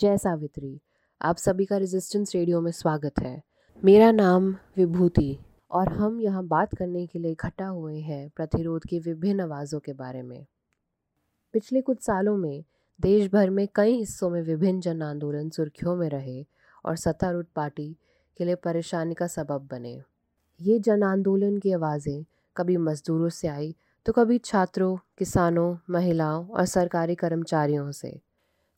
जय 0.00 0.16
सावित्री। 0.18 0.80
आप 1.20 1.36
सभी 1.36 1.64
का 1.64 1.76
रेजिस्टेंस 1.76 2.34
रेडियो 2.34 2.60
में 2.60 2.70
स्वागत 2.72 3.18
है। 3.22 3.42
मेरा 3.82 4.10
नाम 4.12 4.48
विभूति 4.76 5.38
और 5.70 5.88
हम 5.88 6.20
यहाँ 6.20 6.44
बात 6.44 6.74
करने 6.74 7.06
के 7.06 7.18
लिए 7.18 7.32
इकट्ठा 7.32 7.66
हुए 7.66 7.98
हैं 8.00 8.30
प्रतिरोध 8.36 8.86
की 8.86 8.98
विभिन्न 8.98 9.40
आवाज़ों 9.40 9.80
के 9.80 9.92
बारे 9.92 10.22
में। 10.22 10.46
पिछले 11.54 11.80
कुछ 11.80 12.00
सालों 12.00 12.36
में 12.36 12.64
देश 13.00 13.30
भर 13.32 13.50
में 13.50 13.66
कई 13.74 13.98
हिस्सों 13.98 14.30
में 14.30 14.40
विभिन्न 14.42 14.80
जन 14.80 15.02
आंदोलन 15.02 15.50
सुर्खियों 15.50 15.96
में 15.96 16.08
रहे 16.08 16.44
और 16.84 16.96
सत्तारूढ़ 16.96 17.46
पार्टी 17.56 17.94
के 18.36 18.44
लिए 18.44 18.54
परेशानी 18.54 19.14
का 19.14 19.26
सबब 19.26 19.68
बने। 19.72 20.00
ये 20.60 20.78
जन 20.78 21.02
आंदोलन 21.02 21.58
की 21.58 21.72
आवाज़ें 21.72 22.24
कभी 22.56 22.76
मजदूरों 22.78 23.28
से 23.28 23.48
आई 23.48 23.74
तो 24.06 24.12
कभी 24.12 24.38
छात्रों, 24.38 24.96
किसानों, 25.18 25.76
महिलाओं 25.90 26.46
और 26.46 26.64
सरकारी 26.66 27.14
कर्मचारियों 27.14 27.90
से। 27.92 28.20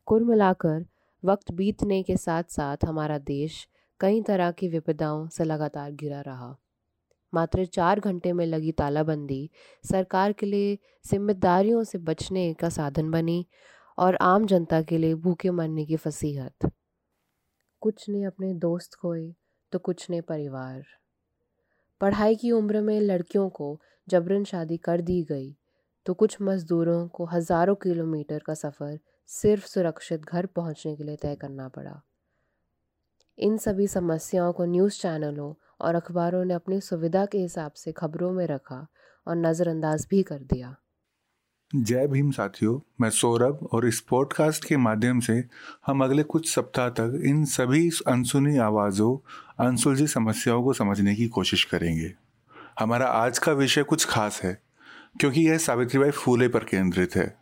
कुल 0.06 0.24
मिलाकर 0.24 0.84
वक्त 1.24 1.50
बीतने 1.52 2.02
के 2.02 2.16
साथ 2.16 2.44
साथ 2.50 2.84
हमारा 2.84 3.18
देश 3.18 3.66
कई 4.00 4.22
तरह 4.22 4.50
की 4.50 4.68
विपदाओं 4.68 5.26
से 5.28 5.44
लगातार 5.44 5.90
घिरा 5.92 6.20
रहा। 6.20 6.56
मात्र 7.32 7.64
चार 7.66 8.00
घंटे 8.00 8.32
में 8.32 8.44
लगी 8.46 8.72
तालाबंदी 8.72 9.48
सरकार 9.84 10.32
के 10.32 10.46
लिए 10.46 10.78
जिम्मेदारियों 11.06 11.82
से 11.84 11.98
बचने 12.00 12.52
का 12.54 12.68
साधन 12.68 13.10
बनी 13.10 13.44
और 13.98 14.16
आम 14.22 14.46
जनता 14.46 14.82
के 14.82 14.98
लिए 14.98 15.14
भूखे 15.16 15.50
मरने 15.50 15.84
की 15.86 15.96
फसीहत। 15.96 16.70
कुछ 17.82 18.08
ने 18.08 18.24
अपने 18.24 18.52
दोस्त 18.56 18.94
खोए 18.94 19.32
तो 19.72 19.78
कुछ 19.78 20.08
ने 20.10 20.20
परिवार। 20.22 20.82
पढ़ाई 22.00 22.36
की 22.36 22.50
उम्र 22.50 22.80
में 22.80 23.00
लड़कियों 23.00 23.48
को 23.50 23.78
जबरन 24.08 24.44
शादी 24.44 24.76
कर 24.76 25.00
दी 25.00 25.22
गई 25.22 25.54
तो 26.06 26.14
कुछ 26.14 26.36
मज़दूरों 26.42 27.06
को 27.08 27.24
हज़ारों 27.26 27.74
किलोमीटर 27.74 28.38
का 28.38 28.54
सफ़र 28.56 28.98
सिर्फ़ 29.32 29.66
सुरक्षित 29.66 30.24
घर 30.24 30.46
पहुँचने 30.46 30.96
के 30.96 31.04
लिए 31.04 31.16
तय 31.16 31.34
करना 31.34 31.68
पड़ा। 31.68 32.02
इन 33.38 33.56
सभी 33.56 33.86
समस्याओं 33.86 34.52
को 34.52 34.64
न्यूज़ 34.64 34.92
चैनलों 34.92 35.54
और 35.80 35.94
अखबारों 35.94 36.44
ने 36.44 36.54
अपनी 36.54 36.80
सुविधा 36.80 37.26
के 37.26 37.38
हिसाब 37.38 37.72
से 37.72 37.92
खबरों 37.92 38.32
में 38.32 38.46
रखा 38.46 38.86
और 39.26 39.36
नज़रअंदाज 39.36 40.06
भी 40.10 40.22
कर 40.22 40.38
दिया। 40.38 40.76
जय 41.76 42.06
भीम 42.06 42.30
साथियों, 42.30 42.80
मैं 43.00 43.10
सौरभ 43.10 43.68
और 43.72 43.86
इस 43.86 44.00
पॉडकास्ट 44.00 44.64
के 44.64 44.76
माध्यम 44.76 45.20
से 45.20 45.44
हम 45.86 46.04
अगले 46.04 46.22
कुछ 46.22 46.54
सप्ताह 46.54 46.88
तक 46.88 47.22
इन 47.24 47.44
सभी 47.44 47.90
अनसुनी 48.08 48.58
आवाज़ों, 48.58 49.18
अनसुलझी 49.66 50.06
समस्याओं 50.06 50.64
को 50.64 50.72
समझने 50.72 51.14
की 51.14 51.28
कोशिश 51.28 51.64
करेंगे। 51.64 52.14
हमारा 52.78 53.06
आज 53.06 53.38
का 53.38 53.52
विषय 53.52 53.82
कुछ 53.82 54.04
खास 54.04 54.42
है, 54.42 54.62
क्योंकि 55.20 55.48
यह 55.48 55.58
सावित्रीबाई 55.58 56.10
फूले 56.10 56.48
पर 56.48 56.64
केंद्रित 56.64 57.16
है। 57.16 57.41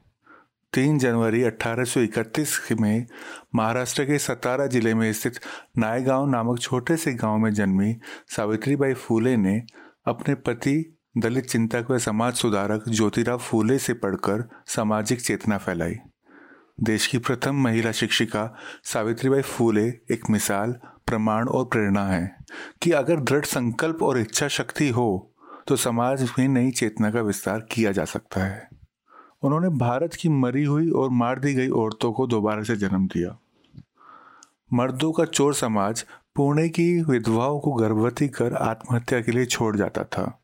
तीन 0.72 0.98
जनवरी 0.98 1.42
1831 1.42 2.80
में 2.80 3.06
महाराष्ट्र 3.54 4.04
के 4.04 4.18
सतारा 4.18 4.66
ज़िले 4.66 4.94
में 4.94 5.12
स्थित 5.12 5.38
नायगांव 5.78 6.26
नामक 6.30 6.58
छोटे 6.58 6.96
से 6.96 7.12
गाँव 7.14 7.38
में 7.38 7.52
जन्मी 7.54 7.94
सावित्रीबाई 8.36 8.94
फूले 8.94 9.36
ने 9.36 9.56
अपने 10.06 10.34
पति, 10.34 10.96
दलित 11.18 11.46
चिंतक 11.46 11.86
व 11.90 11.98
समाज 11.98 12.34
सुधारक 12.34 12.88
ज्योतिराव 12.88 13.38
फूले 13.38 13.78
से 13.78 13.94
पढ़कर 13.94 14.48
सामाजिक 14.66 15.20
चेतना 15.20 15.58
फैलाई। 15.58 15.96
देश 16.82 17.06
की 17.06 17.18
प्रथम 17.18 17.62
महिला 17.64 17.92
शिक्षिका 17.92 18.54
सावित्रीबाई 18.84 19.42
फूले 19.42 19.86
एक 20.12 20.30
मिसाल, 20.30 20.72
प्रमाण 21.06 21.48
और 21.48 21.64
प्रेरणा 21.64 22.06
है 22.08 22.36
कि 22.82 22.90
अगर 22.92 23.20
दृढ़ 23.20 23.44
संकल्प 23.44 24.02
और 24.02 24.18
इच्छा 24.18 24.48
शक्ति 24.48 24.88
हो 24.88 25.26
तो 25.68 25.76
समाज 25.76 26.30
में 26.38 26.48
नई 26.48 26.70
चेतना 26.70 27.10
का 27.10 27.20
विस्तार 27.20 27.66
किया 27.72 27.92
जा 27.92 28.04
सकता 28.04 28.44
है। 28.44 28.79
उन्होंने 29.42 29.68
भारत 29.68 30.14
की 30.14 30.28
मरी 30.28 30.64
हुई 30.64 30.90
और 30.90 31.10
मार 31.10 31.38
दी 31.38 31.54
गई 31.54 31.68
औरतों 31.68 32.12
को 32.12 32.26
दोबारा 32.26 32.62
से 32.62 32.76
जन्म 32.76 33.06
दिया। 33.06 33.38
मर्दों 34.72 35.12
का 35.12 35.24
चोर 35.24 35.54
समाज 35.54 36.04
पुणे 36.36 36.68
की 36.68 37.02
विधवाओं 37.02 37.60
को 37.60 37.72
गर्भवती 37.72 38.28
कर 38.28 38.54
आत्महत्या 38.54 39.20
के 39.20 39.32
लिए 39.32 39.46
छोड़ 39.46 39.76
जाता 39.76 40.04
था। 40.04 40.40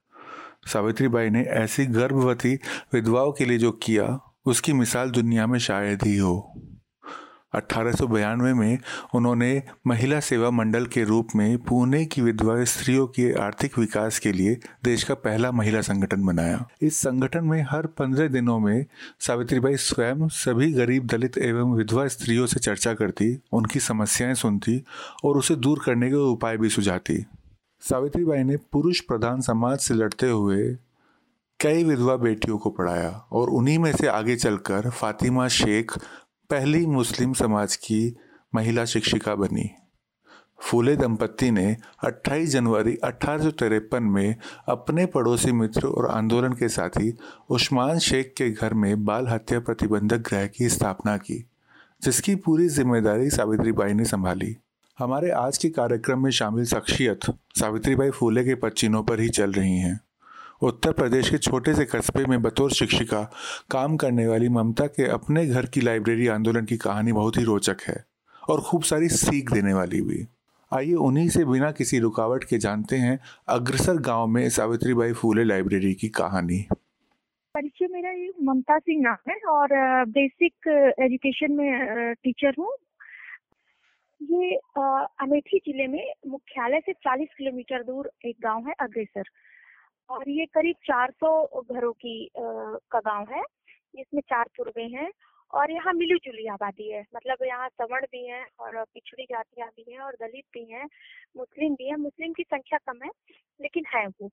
सावित्रीबाई 0.67 1.31
ने 1.31 1.43
ऐसी 1.43 1.87
गर्भवती 1.87 2.55
विधवाओं 2.93 3.33
के 3.33 3.45
लिए 3.45 3.59
जो 3.59 3.73
किया, 3.73 4.21
उसकी 4.47 4.73
मिसाल 4.73 5.11
दुनिया 5.11 5.47
में 5.47 5.59
शायद 5.59 6.03
ही 6.03 6.17
हो। 6.17 6.53
अठारह 7.56 8.55
में 8.55 8.78
उन्होंने 9.15 9.62
महिला 9.87 10.21
सेवा 10.21 10.50
मंडल 10.50 10.87
के 10.87 11.05
रूप 11.05 11.28
में 11.37 11.59
पुणे 11.59 12.05
की 12.05 12.22
विधवा 12.22 12.65
स्त्रियों 12.65 13.06
के 13.06 13.33
आर्थिक 13.33 13.78
विकास 13.78 14.19
के 14.19 14.33
लिए 14.33 14.61
देश 14.84 15.03
का 15.05 15.15
पहला 15.15 15.53
महिला 15.53 15.81
संगठन 15.81 16.27
बनाया। 16.27 16.69
इस 16.83 16.97
संगठन 16.97 17.44
में 17.44 17.67
हर 17.71 17.87
पंद्रह 17.87 18.28
दिनों 18.28 18.59
में 18.59 18.87
सावित्रीबाई 19.21 19.77
स्वयं 19.77 20.28
सभी 20.28 20.72
गरीब 20.72 21.06
दलित 21.06 21.39
एवं 21.39 21.75
विधवा 21.75 22.06
स्त्रियों 22.06 22.47
से 22.47 22.61
चर्चा 22.61 22.94
करती, 22.94 23.39
उनकी 23.53 23.81
समस्याएँ 23.81 24.34
सुनती 24.34 24.84
और 25.25 25.38
उसे 25.38 25.56
दूर 25.56 25.83
करने 25.87 26.09
के 26.09 26.15
उपाय 26.15 26.56
भी 26.56 26.69
सुझाती। 26.69 27.27
सावित्रीबाई 27.81 28.43
ने 28.43 28.56
पुरुष 28.56 29.00
प्रधान 29.00 29.41
समाज 29.41 29.78
से 29.78 29.94
लड़ते 29.94 30.27
हुए 30.27 30.77
कई 31.61 31.84
विधवा 31.84 32.17
बेटियों 32.17 32.59
को 32.59 32.71
पढ़ाया 32.71 33.11
और 33.33 33.50
उन्हीं 33.50 33.78
में 33.78 33.93
से 33.93 34.06
आगे 34.06 34.37
चलकर 34.37 34.91
फातिमा 34.91 35.49
शेख 35.49 35.93
पहली 36.51 36.87
मुस्लिम 36.87 37.33
समाज 37.33 37.77
की 37.77 38.17
महिला 38.55 38.84
शिक्षिका 38.84 39.34
बनी। 39.34 39.71
फूले 40.61 40.97
दंपत्ति 40.97 41.51
ने 41.51 41.77
28 42.05 42.49
जनवरी 42.49 42.95
अठारह 42.97 43.43
सौ 43.43 43.51
तिरपन 43.51 44.03
में 44.03 44.37
अपने 44.69 45.06
पड़ोसी 45.06 45.53
मित्र 45.53 45.87
और 45.87 46.11
आंदोलन 46.11 46.53
के 46.53 46.69
साथी 46.69 47.12
उस्मान 47.51 47.99
शेख 47.99 48.33
के 48.37 48.51
घर 48.51 48.75
में 48.75 49.05
बाल 49.05 49.29
हत्या 49.29 49.61
प्रतिबंधक 49.61 50.29
गृह 50.29 50.47
की 50.47 50.69
स्थापना 50.69 51.17
की, 51.17 51.45
जिसकी 52.03 52.35
पूरी 52.37 52.69
ज़िम्मेदारी 52.69 53.31
सावित्री 53.31 53.73
बाई 53.73 53.95
ने 53.95 54.05
संभाली। 54.05 54.56
हमारे 54.99 55.31
आज 55.31 55.59
के 55.59 55.69
कार्यक्रम 55.69 56.23
में 56.23 56.31
शामिल 56.31 56.65
शख्सियत 56.65 57.31
सावित्रीबाई 57.61 58.11
फूले 58.11 58.45
के 58.45 58.55
पच्चीनों 58.55 59.03
पर 59.03 59.21
ही 59.21 59.29
चल 59.29 59.53
रही 59.53 59.79
हैं। 59.79 60.01
उत्तर 60.62 60.93
प्रदेश 60.93 61.28
के 61.31 61.39
छोटे 61.39 61.75
से 61.75 61.84
कस्बे 61.84 62.25
में 62.27 62.41
बतौर 62.43 62.71
शिक्षिका, 62.72 63.22
काम 63.71 63.97
करने 63.97 64.27
वाली 64.27 64.49
ममता 64.49 64.87
के 64.89 65.09
अपने 65.11 65.47
घर 65.47 65.67
की 65.67 65.81
लाइब्रेरी 65.81 66.27
आंदोलन 66.28 66.65
की 66.65 66.77
कहानी 66.77 67.12
बहुत 67.12 67.37
ही 67.39 67.43
रोचक 67.44 67.83
है 67.89 67.97
और 68.43 68.61
खूब 68.61 68.83
सारी 68.83 69.09
सीख 69.11 69.53
देने 69.53 69.75
वाली 69.75 70.00
भी 70.03 70.27
आइए 70.72 70.93
उन्हीं 71.06 71.28
से 71.28 71.44
बिना 71.44 71.71
किसी 71.72 71.99
रुकावट 71.99 72.44
के 72.44 72.59
जानते 72.59 72.97
हैं 72.97 73.19
अग्रसर 73.49 73.97
गाँव 74.06 74.27
में 74.27 74.49
सावित्री 74.50 74.94
बाई 74.94 75.12
फूले 75.12 75.44
लाइब्रेरी 75.44 75.93
की 75.94 76.09
कहानी। 76.17 76.59
परिचय 77.55 77.87
मेरा 77.93 78.11
ये 78.11 78.33
ममता 78.44 78.78
सिंह 78.78 79.03
नाम 79.03 79.31
है 79.31 79.37
और 79.50 79.69
बेसिक 80.11 80.69
एजुकेशन 81.00 81.53
में 81.53 82.15
टीचर 82.15 82.55
हूँ। 82.59 82.73
ये 84.21 84.56
अमेठी 85.23 85.59
ज़िले 85.59 85.87
में 85.87 86.12
मुख्यालय 86.28 86.81
से 86.87 86.93
40 87.06 87.28
किलोमीटर 87.38 87.83
दूर 87.83 88.11
एक 88.27 88.37
गाँव 88.43 88.67
है 88.69 88.75
अग्रसर। 88.81 89.31
और 90.11 90.28
ये 90.31 90.44
करीब 90.47 90.77
400 90.87 91.62
घरों 91.72 91.93
की 91.93 92.19
का 92.37 92.99
गाँव 93.00 93.27
है। 93.31 93.43
इसमें 93.94 94.21
चार 94.21 94.44
पूर्वे 94.56 94.83
हैं 94.94 95.11
और 95.53 95.71
यहाँ 95.71 95.93
मिली 95.93 96.19
जुली 96.25 96.47
आबादी 96.47 96.91
है। 96.93 97.00
मतलब 97.17 97.44
यहाँ 97.47 97.69
सवर्ण 97.69 98.06
भी 98.12 98.27
हैं 98.27 98.44
और 98.61 98.83
पिछड़ी 98.84 99.25
जातियाँ 99.25 99.69
भी 99.77 99.93
हैं 99.93 100.00
और 100.00 100.17
दलित 100.22 100.44
भी 100.55 100.65
हैं, 100.72 100.84
मुस्लिम 101.37 101.75
भी 101.75 101.89
हैं। 101.89 101.97
मुस्लिम 101.97 102.33
की 102.33 102.43
संख्या 102.43 102.78
कम 102.87 103.05
है, 103.05 103.11
लेकिन 103.61 103.84
है 103.94 104.06
वो। 104.06 104.31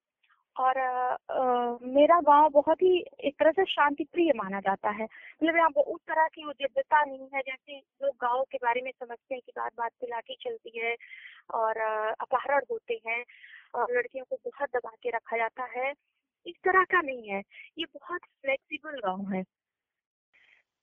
और 0.58 0.78
आ, 0.78 1.78
मेरा 1.88 2.20
गाँव 2.22 2.50
बहुत 2.50 2.82
ही 2.82 2.98
एक 3.20 3.36
तरह 3.40 3.52
से 3.52 3.66
शांति 3.66 4.04
प्रिय 4.04 4.32
माना 4.36 4.60
जाता 4.60 4.90
है। 4.90 5.04
मतलब 5.04 5.56
यहाँ 5.56 5.70
उस 5.70 6.00
तरह 6.08 6.28
की 6.28 6.46
उद्यता 6.46 7.04
नहीं 7.06 7.28
है 7.36 7.42
जैसे 7.42 7.78
लोग 8.04 8.16
गाँव 8.16 8.44
के 8.52 8.58
बारे 8.58 8.82
में 8.82 8.92
समझते 8.92 9.36
हैं 9.36 9.42
कि 9.46 9.52
बात 9.58 9.72
बात 9.78 9.92
पे 10.02 10.08
लाठी 10.08 10.36
चलती 10.42 10.80
है 10.80 10.96
और 11.54 11.80
अपहरण 12.22 12.62
होते 12.72 13.00
हैं 13.08 13.24
और 13.76 13.96
लड़कियों 13.98 14.26
को 14.30 14.36
बहुत 14.46 14.70
दबा 14.70 14.92
के 15.04 15.10
रखा 15.10 15.38
जाता 15.38 15.64
है। 15.78 15.92
इस 16.46 16.56
तरह 16.64 16.84
का 16.84 17.02
नहीं 17.02 17.30
है 17.30 17.42
ये 17.80 17.86
बहुत 17.86 18.22
फ्लेक्सिबल 18.22 19.00
गाँव 19.00 19.34
है। 19.34 19.44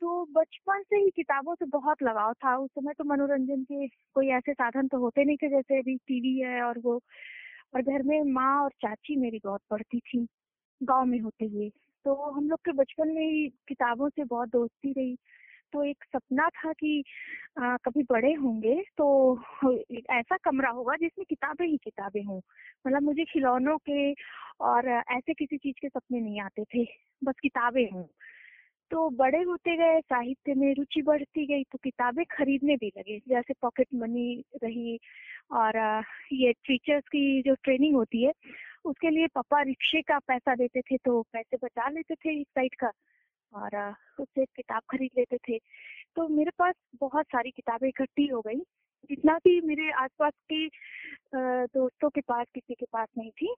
तो 0.02 0.24
बचपन 0.32 0.82
से 0.82 0.96
ही 0.96 1.10
किताबों 1.10 1.54
से 1.54 1.66
बहुत 1.66 2.02
लगाव 2.02 2.32
था। 2.34 2.56
उस 2.56 2.70
समय 2.70 2.92
तो 2.98 3.04
मनोरंजन 3.04 3.62
के 3.64 3.86
कोई 3.88 4.28
ऐसे 4.28 4.52
साधन 4.52 4.88
तो 4.88 4.98
होते 4.98 5.24
नहीं 5.24 5.36
थे 5.36 5.48
जैसे 5.48 5.78
अभी 5.78 5.96
टीवी 5.96 6.38
है 6.40 6.62
और 6.62 6.78
वो 6.78 7.00
और 7.74 7.82
घर 7.82 8.02
में 8.02 8.22
माँ 8.32 8.62
और 8.64 8.70
चाची 8.82 9.16
मेरी 9.16 9.40
बहुत 9.44 9.60
पढ़ती 9.70 9.98
थी 10.00 10.26
गाँव 10.82 11.04
में 11.06 11.20
होते 11.20 11.46
हुए। 11.46 11.68
तो 12.04 12.14
हम 12.32 12.48
लोग 12.50 12.58
के 12.64 12.72
बचपन 12.72 13.08
में 13.08 13.22
ही 13.22 13.48
किताबों 13.68 14.08
से 14.08 14.24
बहुत 14.24 14.48
दोस्ती 14.48 14.92
रही। 14.92 15.16
तो 15.72 15.82
एक 15.84 16.04
सपना 16.04 16.48
था 16.48 16.72
कि 16.72 17.04
आ, 17.62 17.76
कभी 17.76 18.02
बड़े 18.02 18.32
होंगे 18.34 18.74
तो 18.98 19.06
ऐसा 20.10 20.36
कमरा 20.44 20.70
होगा 20.70 20.96
जिसमें 20.96 21.24
किताबें 21.30 21.66
ही 21.66 21.76
किताबें 21.76 22.24
हों। 22.24 22.40
मतलब 22.86 23.02
मुझे 23.02 23.24
खिलौनों 23.24 23.76
के 23.78 24.12
और 24.60 24.88
ऐसे 24.88 25.34
किसी 25.34 25.56
चीज़ 25.58 25.76
के 25.82 25.88
सपने 25.88 26.20
नहीं 26.20 26.40
आते 26.40 26.64
थे 26.64 26.84
बस 27.24 27.34
किताबें 27.42 27.84
हों। 27.92 28.04
तो 28.90 29.08
बड़े 29.10 29.42
होते 29.42 29.76
गए, 29.76 30.00
साहित्य 30.00 30.54
में 30.54 30.72
रुचि 30.74 31.02
बढ़ती 31.02 31.46
गई 31.46 31.64
तो 31.64 31.78
किताबें 31.84 32.24
खरीदने 32.30 32.76
भी 32.76 32.86
लगे, 32.98 33.18
जैसे 33.28 33.54
पॉकेट 33.62 33.86
मनी 33.94 34.44
रही 34.64 34.98
और 35.52 35.78
ये 36.32 36.52
टीचर्स 36.66 37.04
की 37.04 37.42
जो 37.42 37.54
ट्रेनिंग 37.64 37.94
होती 37.96 38.24
है, 38.24 38.32
उसके 38.84 39.10
लिए 39.10 39.26
पापा 39.34 39.60
रिक्शे 39.62 40.02
का 40.02 40.18
पैसा 40.18 40.54
देते 40.54 40.80
थे 40.80 40.96
तो 40.96 41.20
पैसे 41.32 41.56
बचा 41.64 41.88
लेते 41.88 42.14
थे 42.14 42.34
इस 42.40 42.46
साइड 42.48 42.74
का 42.74 42.90
और 43.52 43.76
उससे 44.20 44.44
किताब 44.46 44.82
खरीद 44.90 45.10
लेते 45.18 45.36
थे। 45.38 45.58
तो 46.16 46.28
मेरे 46.28 46.50
पास 46.58 46.74
बहुत 47.00 47.26
सारी 47.26 47.50
किताबें 47.50 47.88
इकट्ठी 47.88 48.26
हो 48.26 48.40
गई, 48.40 48.58
जितना 49.10 49.36
भी 49.44 49.60
मेरे 49.60 49.90
आसपास 49.92 50.32
के 50.52 50.66
दोस्तों 51.68 52.10
के 52.10 52.20
पास, 52.20 52.46
किसी 52.54 52.74
के 52.74 52.86
पास 52.92 53.08
नहीं 53.18 53.30
थी। 53.32 53.54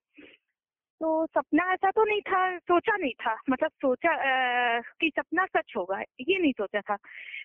तो 1.02 1.26
सपना 1.26 1.64
ऐसा 1.72 1.90
तो 1.90 2.04
नहीं 2.04 2.20
था 2.20 2.58
सोचा 2.58 2.96
नहीं 2.96 3.12
था। 3.12 3.34
मतलब 3.50 3.70
सोचा 3.70 4.10
आ, 4.10 4.80
कि 5.00 5.10
सपना 5.18 5.46
सच 5.46 5.72
होगा 5.76 6.00
ये 6.00 6.38
नहीं 6.38 6.52
सोचा 6.52 6.80
था। 6.80 6.96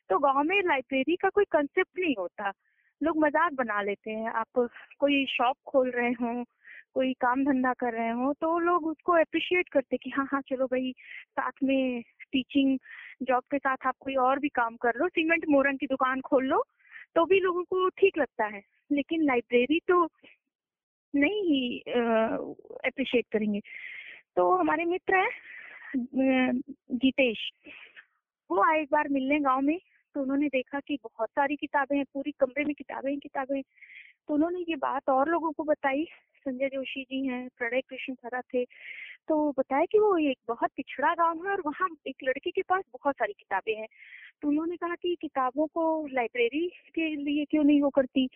तो 0.10 0.20
गाँव 0.20 0.44
में 0.44 0.62
लाइब्रेरी 0.64 1.16
का 1.16 1.30
कोई 1.30 1.46
कंसेप्ट 1.52 2.00
नहीं 2.00 2.14
होता। 2.20 2.52
लोग 3.02 3.18
मज़ाक 3.18 3.54
बना 3.54 3.82
लेते 3.82 4.12
हैं। 4.12 4.32
आप 4.34 4.70
कोई 5.00 5.26
शॉप 5.26 5.58
खोल 5.68 5.90
रहे 5.92 6.12
हो 6.12 6.44
कोई 6.94 7.14
काम 7.14 7.44
धंधा 7.46 7.74
कर 7.74 7.94
रहे 7.94 8.12
हो 8.12 8.34
तो 8.42 8.58
लोग 8.60 8.86
उसको 8.88 9.14
अप्रिशिएट 9.14 9.70
करते 9.70 9.98
कि 9.98 10.10
हाँ 10.10 10.28
हाँ 10.32 10.42
चलो 10.42 10.66
भाई 10.66 10.92
साथ 11.32 11.52
में 11.64 12.02
टीचिंग 12.32 12.78
जॉब 13.24 13.44
के 13.52 13.58
साथ 13.58 13.88
आप 13.88 13.96
कोई 14.00 14.16
और 14.16 14.40
भी 14.40 14.50
काम 14.50 14.76
कर 14.76 15.00
लो 15.00 15.08
सीमेंट 15.08 15.46
मोरन 15.50 15.78
की 15.78 15.88
दुकान 15.88 16.22
खोल 16.22 16.46
लो 16.46 16.64
तो 17.16 17.26
भी 17.26 17.40
लोगों 17.40 17.64
को 17.64 17.88
ठीक 17.90 18.18
लगता 18.18 18.46
है। 18.46 18.62
लेकिन 18.92 19.24
लाइब्रेरी 19.24 19.80
तो 19.88 20.06
नहीं 21.16 21.80
अप्रिशिएट 22.86 23.26
करेंगे। 23.32 23.60
तो 24.36 24.52
हमारे 24.56 24.86
मित्र 24.86 25.16
है 25.16 25.28
गीतेश। 26.94 27.50
वो 28.50 28.64
आए 28.64 28.82
एक 28.82 28.90
बार 28.92 29.08
मिलने 29.10 29.40
गाँव 29.40 29.62
में 29.62 29.80
तो 30.16 30.22
उन्होंने 30.22 30.48
देखा 30.48 30.80
कि 30.80 30.98
बहुत 31.04 31.30
सारी 31.30 31.56
किताबें 31.56 31.98
हैं, 31.98 32.06
पूरी 32.14 32.32
कमरे 32.32 32.64
में 32.66 32.74
किताबें 32.76 33.18
किताबें। 33.20 33.62
तो 34.28 34.34
उन्होंने 34.34 34.60
ये 34.60 34.76
बात 34.76 35.10
और 35.10 35.30
लोगों 35.30 35.52
को 35.52 35.64
बताई। 35.64 36.06
संजय 36.38 36.70
जोशी 36.70 37.04
जी 37.04 37.26
हैं, 37.28 37.50
प्रणय 37.58 37.82
कृष्ण 37.82 38.14
खरा 38.14 38.42
थे। 38.42 38.64
तो 39.28 39.52
बताया 39.60 39.86
कि 39.86 40.00
वो 40.00 40.18
एक 40.18 40.38
बहुत 40.48 40.72
पिछड़ा 40.76 41.14
गाँव 41.14 41.46
है 41.46 41.52
और 41.52 41.62
वहाँ 41.66 41.90
एक 42.08 42.16
लड़की 42.24 42.52
के 42.52 42.62
पास 42.62 42.84
बहुत 42.94 43.16
सारी 43.16 43.34
किताबें 43.34 43.76
हैं। 43.76 43.88
तो 44.42 44.48
उन्होंने 44.48 44.76
कहा 44.76 44.96
कि 44.96 45.16
किताबों 45.22 45.68
को 45.68 46.08
लाइब्रेरी 46.08 46.68
के 46.96 47.16
लिए 47.16 47.46
क्यों 47.46 47.64
नहीं 47.64 47.82
वो 47.82 47.90
करती? 47.90 48.30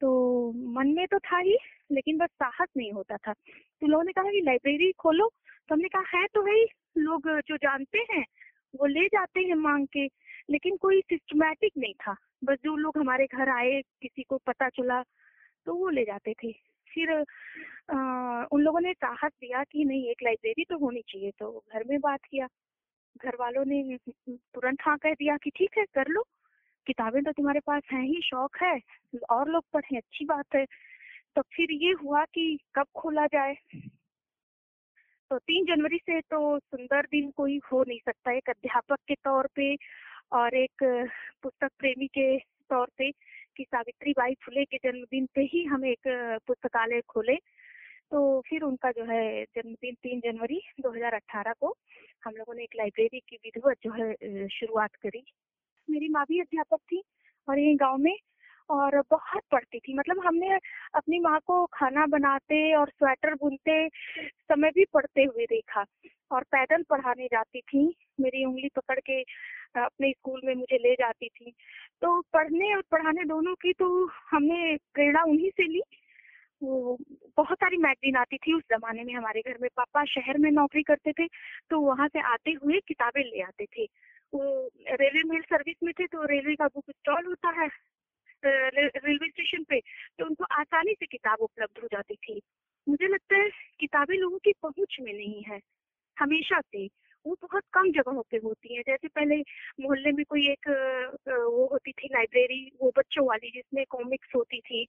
तो 0.00 0.10
मन 0.52 0.88
में 0.88 1.06
तो 1.06 1.18
था 1.18 1.38
ही 1.38 1.56
लेकिन 1.92 2.18
बस 2.18 2.28
साहस 2.42 2.68
नहीं 2.76 2.92
होता 2.92 3.16
था। 3.16 3.32
तो 3.32 3.86
लोगों 3.86 4.04
ने 4.04 4.12
कहा 4.12 4.30
कि 4.30 4.40
लाइब्रेरी 4.40 4.92
खोलो। 4.92 5.28
तो 5.68 5.74
हमने 5.74 5.88
कहा 5.88 6.18
है 6.18 6.26
तो 6.34 6.42
भाई 6.42 6.64
लोग 6.98 7.28
जो 7.48 7.56
जानते 7.56 7.98
हैं 8.12 8.24
वो 8.80 8.86
ले 8.86 9.06
जाते 9.06 9.40
हैं 9.40 9.54
मांग 9.54 9.86
के। 9.86 10.06
लेकिन 10.50 10.76
कोई 10.76 11.00
सिस्टमैटिक 11.00 11.72
नहीं 11.78 11.94
था। 11.94 12.14
बस 12.44 12.58
जो 12.64 12.76
लोग 12.76 12.98
हमारे 12.98 13.26
घर 13.26 13.48
आए 13.48 13.80
किसी 14.02 14.22
को 14.22 14.38
पता 14.46 14.68
चला 14.68 15.02
तो 15.66 15.74
वो 15.74 15.88
ले 15.88 16.04
जाते 16.04 16.34
थे। 16.44 16.52
फिर 16.94 17.10
आ, 17.94 17.96
उन 18.52 18.62
लोगों 18.62 18.80
ने 18.80 18.92
साहस 18.92 19.32
दिया 19.40 19.62
कि 19.64 19.84
नहीं 19.84 20.08
एक 20.10 20.22
लाइब्रेरी 20.22 20.64
तो 20.64 20.78
होनी 20.78 21.02
चाहिए। 21.08 21.30
तो 21.38 21.64
घर 21.72 21.84
में 21.84 22.00
बात 22.00 22.20
किया। 22.30 22.46
घर 23.24 23.36
वालों 23.40 23.64
ने 23.64 23.96
तुरंत 24.28 24.78
हाँ 24.82 24.96
कह 24.98 25.14
दिया 25.14 25.36
कि 25.36 25.50
ठीक 25.50 25.78
है 25.78 25.84
कर 25.94 26.08
लो। 26.08 26.24
किताबें 26.86 27.22
तो 27.24 27.32
तुम्हारे 27.32 27.60
पास 27.60 27.82
हैं 27.92 28.02
ही, 28.02 28.20
शौक 28.24 28.56
है, 28.62 28.80
और 29.30 29.48
लोग 29.48 29.64
पढ़े, 29.72 29.96
अच्छी 29.96 30.24
बात 30.24 30.54
है। 30.54 30.64
तो 31.36 31.42
फिर 31.42 31.72
ये 31.72 31.92
हुआ 31.92 32.24
कि 32.24 32.58
कब 32.74 32.86
खोला 32.96 33.26
जाए? 33.26 33.54
तो 35.30 35.38
तीन 35.38 35.64
जनवरी 35.64 35.98
से 35.98 36.20
तो 36.20 36.58
सुंदर 36.58 37.06
दिन 37.06 37.30
कोई 37.30 37.60
हो 37.72 37.82
नहीं 37.88 37.98
सकता, 37.98 38.32
एक 38.32 38.50
अध्यापक 38.50 38.98
के 39.08 39.14
तौर 39.14 39.48
पे 39.54 39.74
और 40.32 40.54
एक 40.54 40.84
पुस्तक 41.42 41.70
प्रेमी 41.78 42.06
के 42.06 42.38
तौर 42.70 42.90
पे 42.98 43.10
कि 43.56 43.64
सावित्री 43.64 44.12
बाई 44.12 44.34
फुले 44.44 44.64
के 44.64 44.76
जन्मदिन 44.76 45.26
पे 45.34 45.42
ही 45.42 45.64
हम 45.64 45.84
एक 45.86 46.08
पुस्तकालय 46.46 47.00
खोले। 47.08 47.36
तो 48.10 48.40
फिर 48.40 48.62
उनका 48.62 48.90
जो 48.90 49.04
है 49.04 49.44
जन्मदिन 49.44 49.94
तीन 49.94 50.20
जनवरी 50.20 50.60
2018 50.80 51.52
को 51.52 51.74
हम 52.24 52.34
लोगों 52.36 52.54
ने 52.54 52.62
एक 52.62 52.74
लाइब्रेरी 52.76 53.20
की 53.28 53.36
विधिवत 53.36 53.76
जो 53.82 53.92
है 53.92 54.48
शुरुआत 54.48 54.94
करी। 54.94 55.22
मेरी 55.88 56.08
माँ 56.08 56.24
भी 56.28 56.40
अध्यापक 56.40 56.80
थी 56.92 57.02
और 57.48 57.58
यही 57.58 57.74
गाँव 57.76 57.96
में 57.98 58.16
और 58.70 59.00
बहुत 59.10 59.42
पढ़ती 59.52 59.78
थी। 59.78 59.94
मतलब 59.94 60.20
हमने 60.26 60.48
अपनी 60.94 61.18
माँ 61.20 61.38
को 61.46 61.64
खाना 61.74 62.06
बनाते 62.06 62.58
और 62.76 62.88
स्वेटर 62.88 63.34
बुनते 63.34 63.88
समय 63.88 64.70
भी 64.74 64.84
पढ़ते 64.94 65.24
हुए 65.24 65.44
देखा 65.46 65.84
और 66.30 66.42
पैदल 66.52 66.82
पढ़ाने 66.90 67.26
जाती 67.26 67.60
थी। 67.60 67.86
मेरी 68.20 68.44
उंगली 68.44 68.68
पकड़ 68.76 68.98
के 69.00 69.20
अपने 69.76 70.10
स्कूल 70.10 70.40
में 70.44 70.54
मुझे 70.54 70.76
ले 70.78 70.94
जाती 70.94 71.28
थी। 71.28 71.50
तो 72.02 72.20
पढ़ने 72.32 72.74
और 72.74 72.82
पढ़ाने 72.90 73.24
दोनों 73.24 73.54
की 73.54 73.72
तो 73.72 73.88
हमने 74.30 74.76
प्रेरणा 74.94 75.22
उन्हीं 75.22 75.50
से 75.50 75.66
ली। 75.68 75.82
वो 76.62 76.96
बहुत 77.36 77.58
सारी 77.58 77.76
मैगजीन 77.76 78.16
आती 78.16 78.36
थी 78.36 78.54
उस 78.54 78.62
जमाने 78.70 79.04
में 79.04 79.14
हमारे 79.14 79.40
घर 79.40 79.58
में। 79.62 79.68
पापा 79.76 80.04
शहर 80.04 80.38
में 80.38 80.50
नौकरी 80.50 80.82
करते 80.82 81.12
थे 81.12 81.26
तो 81.70 81.80
वहाँ 81.80 82.08
से 82.08 82.20
आते 82.32 82.50
हुए 82.64 82.80
किताबें 82.88 83.22
ले 83.24 83.42
आते 83.42 83.66
थे। 83.78 83.86
वो 84.32 84.42
रेलवे 84.90 85.22
मेल 85.24 85.42
सर्विस 85.42 85.76
में 85.82 85.92
थे 85.98 86.06
तो 86.06 86.24
रेलवे 86.26 86.54
का 86.56 86.66
बुक 86.66 86.90
स्टॉल 86.90 87.26
होता 87.26 87.48
है 87.60 87.68
रेलवे 88.42 89.28
स्टेशन 89.28 89.64
पे 89.64 89.80
तो 90.18 90.26
उनको 90.26 90.44
आसानी 90.54 90.92
से 90.92 91.06
किताब 91.06 91.38
उपलब्ध 91.40 91.82
हो 91.82 91.88
जाती 91.92 92.14
थी। 92.16 92.40
मुझे 92.86 93.08
लगता 93.08 93.36
है 93.36 93.48
किताबें 93.80 94.16
लोगों 94.16 94.38
की 94.38 94.52
पहुँच 94.62 94.96
में 95.00 95.12
नहीं 95.12 95.42
है, 95.42 95.60
हमेशा 96.16 96.60
से। 96.62 96.86
वो 97.26 97.36
बहुत 97.42 97.62
कम 97.72 97.90
जगहों 97.92 98.22
पे 98.30 98.36
होती 98.44 98.74
है, 98.76 98.82
जैसे 98.82 99.08
पहले 99.08 99.36
मोहल्ले 99.80 100.12
में 100.12 100.24
कोई 100.24 100.46
एक 100.50 100.68
वो 101.28 101.66
होती 101.72 101.92
थी 101.92 102.08
लाइब्रेरी, 102.12 102.70
वो 102.82 102.92
बच्चों 102.98 103.26
वाली 103.26 103.50
जिसमें 103.50 103.84
कॉमिक्स 103.90 104.34
होती 104.36 104.60
थी, 104.60 104.86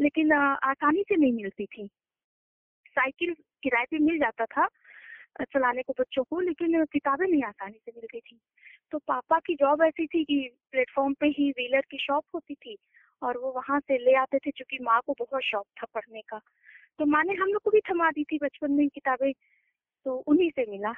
लेकिन 0.00 0.32
आसानी 0.32 1.02
से 1.02 1.16
नहीं 1.16 1.32
मिलती 1.32 1.66
थी। 1.66 1.86
साइकिल 2.96 3.34
किराए 3.62 3.84
पे 3.90 3.98
मिल 3.98 4.18
जाता 4.18 4.44
था 4.46 4.68
चलाने 5.40 5.82
को 5.82 5.94
बच्चों 6.00 6.24
को, 6.24 6.40
लेकिन 6.40 6.84
किताबें 6.84 7.26
नहीं 7.26 7.42
आसानी 7.42 7.78
से 7.78 7.92
मिलती 7.96 8.20
थी। 8.20 8.40
तो 8.90 8.98
पापा 8.98 9.38
की 9.38 9.54
जॉब 9.54 9.82
ऐसी 9.82 10.06
थी 10.06 10.24
कि 10.24 10.50
प्लेटफॉर्म 10.72 11.14
पे 11.14 11.26
ही 11.26 11.50
व्हीलर 11.50 11.80
की 11.80 11.98
शॉप 11.98 12.24
होती 12.34 12.54
थी 12.54 12.76
और 13.22 13.38
वो 13.38 13.52
वहाँ 13.52 13.80
से 13.80 13.98
ले 13.98 14.14
आते 14.14 14.38
थे 14.38 14.50
क्योंकि 14.50 14.78
माँ 14.84 15.00
को 15.06 15.12
बहुत 15.12 15.42
शौक 15.42 15.66
था 15.78 15.86
पढ़ने 15.94 16.20
का। 16.20 16.40
तो 16.98 17.06
माँ 17.06 17.22
ने 17.24 17.34
हम 17.34 17.48
लोग 17.48 17.62
को 17.62 17.70
भी 17.70 17.80
थमा 17.80 18.10
दी 18.10 18.24
थी 18.24 18.38
बचपन 18.42 18.72
में 18.72 18.88
किताबें 18.88 19.32
तो 20.06 20.16
उन्हीं 20.16 20.50
से 20.50 20.66
मिला। 20.70 20.92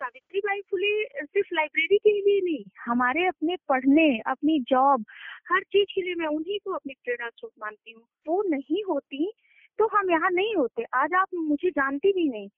सावित्री 0.00 0.40
बाई 0.40 0.60
फुले 0.60 1.04
सिर्फ़ 1.24 1.48
लाइब्रेरी 1.54 1.96
के 1.98 2.10
लिए 2.10 2.40
नहीं, 2.40 2.64
हमारे 2.80 3.26
अपने 3.26 3.56
पढ़ने, 3.68 4.18
अपनी 4.26 4.58
जॉब 4.60 5.04
हर 5.52 5.62
चीज़ 5.62 5.94
के 5.94 6.02
लिए 6.02 6.14
मैं 6.14 6.26
उन्हीं 6.26 6.58
को 6.58 6.72
अपनी 6.72 6.94
प्रेरणा 7.04 7.28
स्रोत 7.28 7.52
मानती 7.60 7.92
हूँ। 7.92 8.02
वो 8.28 8.42
नहीं 8.42 8.82
होती 8.84 9.32
तो 9.78 9.86
हम 9.86 10.10
यहाँ 10.10 10.30
नहीं 10.30 10.54
होते। 10.56 10.84
आज 10.94 11.14
आप 11.14 11.28
मुझे 11.34 11.70
जानती 11.70 12.12
भी 12.12 12.28
नहीं। 12.28 12.48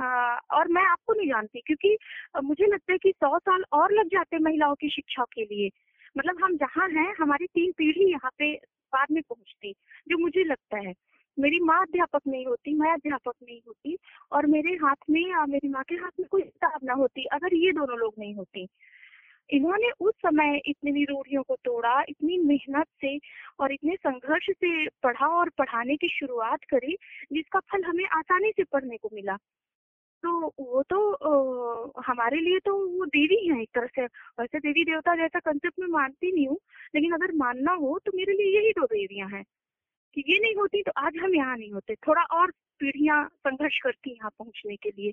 और 0.00 0.68
मैं 0.68 0.82
आपको 0.82 1.12
नहीं 1.12 1.28
जानती, 1.28 1.60
क्योंकि 1.60 1.96
मुझे 2.44 2.66
लगता 2.66 2.92
है 2.92 2.98
कि 2.98 3.12
सौ 3.12 3.38
साल 3.38 3.64
और 3.72 3.92
लग 3.92 4.06
जाते 4.06 4.38
महिलाओं 4.38 4.74
की 4.74 4.88
शिक्षा 4.88 5.24
के 5.24 5.42
लिए। 5.42 5.70
मतलब 6.18 6.44
हम 6.44 6.56
जहाँ 6.56 6.88
हैं, 6.88 7.14
हमारी 7.20 7.46
तीन 7.46 7.72
पीढ़ी 7.72 8.10
यहाँ 8.10 8.30
पे 8.38 8.54
बाद 8.92 9.06
में 9.10 9.22
पहुँचती, 9.22 9.72
जो 10.08 10.18
मुझे 10.18 10.44
लगता 10.44 10.78
है। 10.78 10.94
मेरी 11.38 11.60
माँ 11.60 11.80
अध्यापक 11.82 12.20
नहीं 12.28 12.46
होती, 12.46 12.74
मैं 12.74 12.92
अध्यापक 12.92 13.34
नहीं 13.42 13.60
होती, 13.66 13.96
और 14.32 14.46
मेरे 14.46 14.70
हाथ 14.70 15.10
में 15.10 15.20
या 15.20 15.46
मेरी 15.46 15.68
माँ 15.68 15.82
के 15.88 15.94
हाथ 15.94 16.10
में 16.20 16.28
कोई 16.28 16.42
किताब 16.42 16.80
ना 16.84 16.92
होती, 16.92 17.24
अगर 17.24 17.54
ये 17.54 17.72
दोनों 17.72 17.98
लोग 17.98 18.14
नहीं 18.18 18.34
होती। 18.34 18.66
इन्होंने 19.50 19.90
उस 20.00 20.14
समय 20.14 20.60
इतनी 20.66 21.04
रूढ़ियों 21.04 21.42
को 21.42 21.56
तोड़ा, 21.56 22.02
इतनी 22.08 22.38
मेहनत 22.38 22.86
से 23.00 23.18
और 23.60 23.72
इतने 23.72 23.96
संघर्ष 23.96 24.50
से 24.50 24.88
पढ़ा 24.88 25.26
और 25.26 25.48
पढ़ाने 25.48 25.96
की 25.96 26.08
शुरुआत 26.08 26.64
करी, 26.64 26.96
जिसका 27.32 27.60
फल 27.60 27.84
हमें 27.84 28.04
आसानी 28.04 28.50
से 28.50 28.64
पढ़ने 28.64 28.96
को 28.96 29.08
मिला। 29.14 29.36
तो 30.24 30.30
वो 30.60 30.82
तो 30.82 30.98
आ, 31.12 32.02
हमारे 32.06 32.40
लिए 32.40 32.58
तो 32.58 32.72
वो 32.98 33.06
देवी 33.06 33.36
है 33.48 33.60
एक 33.62 33.68
तरह 33.74 33.86
से। 33.86 34.04
वैसे 34.40 34.58
देवी 34.58 34.84
देवता 34.84 35.14
जैसा 35.16 35.38
कंसेप्ट 35.40 35.80
में 35.80 35.86
मानती 35.88 36.32
नहीं 36.32 36.46
हूँ 36.48 36.58
लेकिन 36.94 37.12
अगर 37.12 37.32
मानना 37.36 37.72
हो 37.72 37.98
तो 38.06 38.12
मेरे 38.16 38.32
लिए 38.32 38.56
यही 38.56 38.70
दो 38.70 38.86
देवियाँ 38.86 39.28
हैं। 39.28 39.44
कि 40.16 40.24
ये 40.28 40.38
नहीं 40.38 40.54
होती 40.54 40.82
तो 40.82 40.92
आज 40.96 41.12
हम 41.22 41.34
यहाँ 41.34 41.56
नहीं 41.56 41.72
होते। 41.72 41.94
थोड़ा 41.94 42.22
और 42.22 42.50
पीढ़ियाँ 42.80 43.24
संघर्ष 43.28 43.78
करती 43.78 44.10
यहाँ 44.10 44.30
पहुँचने 44.38 44.76
के 44.76 44.90
लिए। 44.90 45.12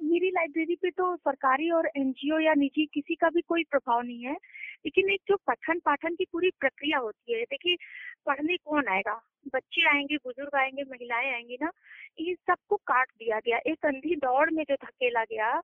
मेरी 0.00 0.30
लाइब्रेरी 0.30 0.74
पे 0.74 0.90
तो 0.90 1.16
सरकारी 1.16 1.70
और 1.70 1.88
एनजीओ 1.96 2.38
या 2.38 2.54
निजी 2.54 2.86
किसी 2.94 3.14
का 3.14 3.28
भी 3.28 3.40
कोई 3.40 3.64
प्रभाव 3.64 4.02
नहीं 4.02 4.22
है। 4.24 4.36
लेकिन 4.84 5.10
एक 5.10 5.20
जो 5.28 5.36
पठन 5.48 5.78
पाठन 5.84 6.14
की 6.14 6.24
पूरी 6.32 6.50
प्रक्रिया 6.60 6.98
होती 6.98 7.32
है, 7.34 7.42
देखिए, 7.42 7.76
पढ़ने 8.26 8.56
कौन 8.56 8.88
आएगा? 8.88 9.20
बच्चे 9.54 9.88
आएँगे, 9.88 10.16
बुज़ुर्ग 10.16 10.56
आएँगे, 10.58 10.82
महिलाएँ 10.90 11.32
आएँगी 11.32 11.58
ना, 11.62 11.70
ये 12.20 12.34
सबको 12.34 12.76
काट 12.76 13.08
दिया 13.18 13.38
गया। 13.38 13.58
एक 13.66 13.86
अंधी 13.86 14.16
दौड़ 14.16 14.50
में 14.50 14.62
जो 14.68 14.74
धकेला 14.74 15.24
गया 15.24 15.60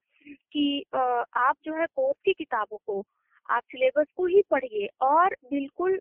कि 0.52 0.84
आप 0.92 1.56
जो 1.64 1.74
है 1.74 1.86
कोर्स 1.86 2.16
की 2.24 2.32
किताबों 2.32 2.78
को, 2.86 3.02
आप 3.48 3.62
सिलेबस 3.62 4.06
को 4.16 4.26
ही 4.26 4.42
पढ़िए 4.50 4.88
और 5.02 5.36
बिल्कुल 5.50 5.98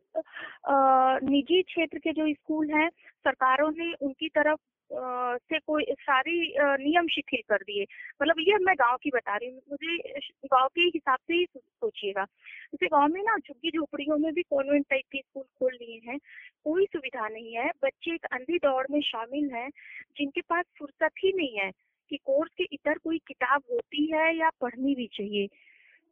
निजी 1.29 1.61
क्षेत्र 1.61 1.99
के 1.99 2.11
जो 2.13 2.33
स्कूल 2.33 2.69
हैं, 2.73 2.89
सरकारों 2.89 3.71
ने 3.71 3.93
उनकी 4.01 4.29
तरफ़ 4.29 4.59
से 4.91 5.59
कोई 5.59 5.83
सारी 5.99 6.53
नियम 6.59 7.07
शिथिल 7.07 7.41
कर 7.49 7.63
दिए। 7.63 7.85
मतलब 8.21 8.35
ये 8.39 8.57
मैं 8.57 8.75
गाँव 8.75 8.97
की 9.03 9.09
बता 9.09 9.35
रही 9.35 9.49
हूँ। 9.49 9.61
मुझे 9.71 9.97
गाँव 10.45 10.67
के 10.67 10.81
हिसाब 10.81 11.17
से 11.27 11.33
ही 11.33 11.45
सोचिएगा। 11.55 12.23
जैसे 12.23 12.87
गाँव 12.87 13.07
में 13.07 13.21
ना 13.21 13.37
झुग्गी 13.37 13.71
झोपड़ियों 13.71 14.17
में 14.17 14.33
भी 14.33 14.43
कॉन्वेंट 14.43 14.85
टाइप 14.89 15.03
के 15.11 15.19
स्कूल 15.19 15.43
खोल 15.59 15.73
लिए 15.73 15.99
हैं। 16.07 16.17
कोई 16.63 16.85
सुविधा 16.85 17.27
नहीं 17.27 17.53
है। 17.53 17.69
बच्चे 17.83 18.13
एक 18.13 18.25
अंधी 18.31 18.57
दौड़ 18.57 18.85
में 18.91 19.01
शामिल 19.01 19.49
हैं, 19.53 19.69
जिनके 20.17 20.41
पास 20.41 20.65
फुर्सत 20.79 21.23
ही 21.23 21.33
नहीं 21.33 21.57
है 21.59 21.71
कि 22.09 22.17
कोर्स 22.17 22.51
के 22.57 22.63
इतर 22.63 22.97
कोई 22.97 23.17
किताब 23.27 23.61
होती 23.71 24.05
है 24.13 24.35
या 24.37 24.49
पढ़नी 24.61 24.95
भी 24.95 25.07
चाहिए। 25.13 25.47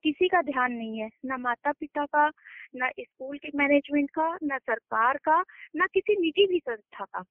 किसी 0.04 0.28
का 0.28 0.42
ध्यान 0.42 0.72
नहीं 0.72 1.00
है। 1.00 1.10
ना 1.26 1.38
माता 1.38 1.72
पिता 1.72 2.06
का, 2.06 2.28
ना 2.76 2.90
स्कूल 3.00 3.38
के 3.38 3.50
मैनेजमेंट 3.56 4.10
का, 4.10 4.38
ना 4.44 4.58
सरकार 4.58 5.18
का, 5.18 5.44
ना 5.76 5.86
किसी 5.86 6.22
निजी 6.22 6.48
भी 6.48 6.60
संस्था 6.60 7.06
का। 7.06 7.24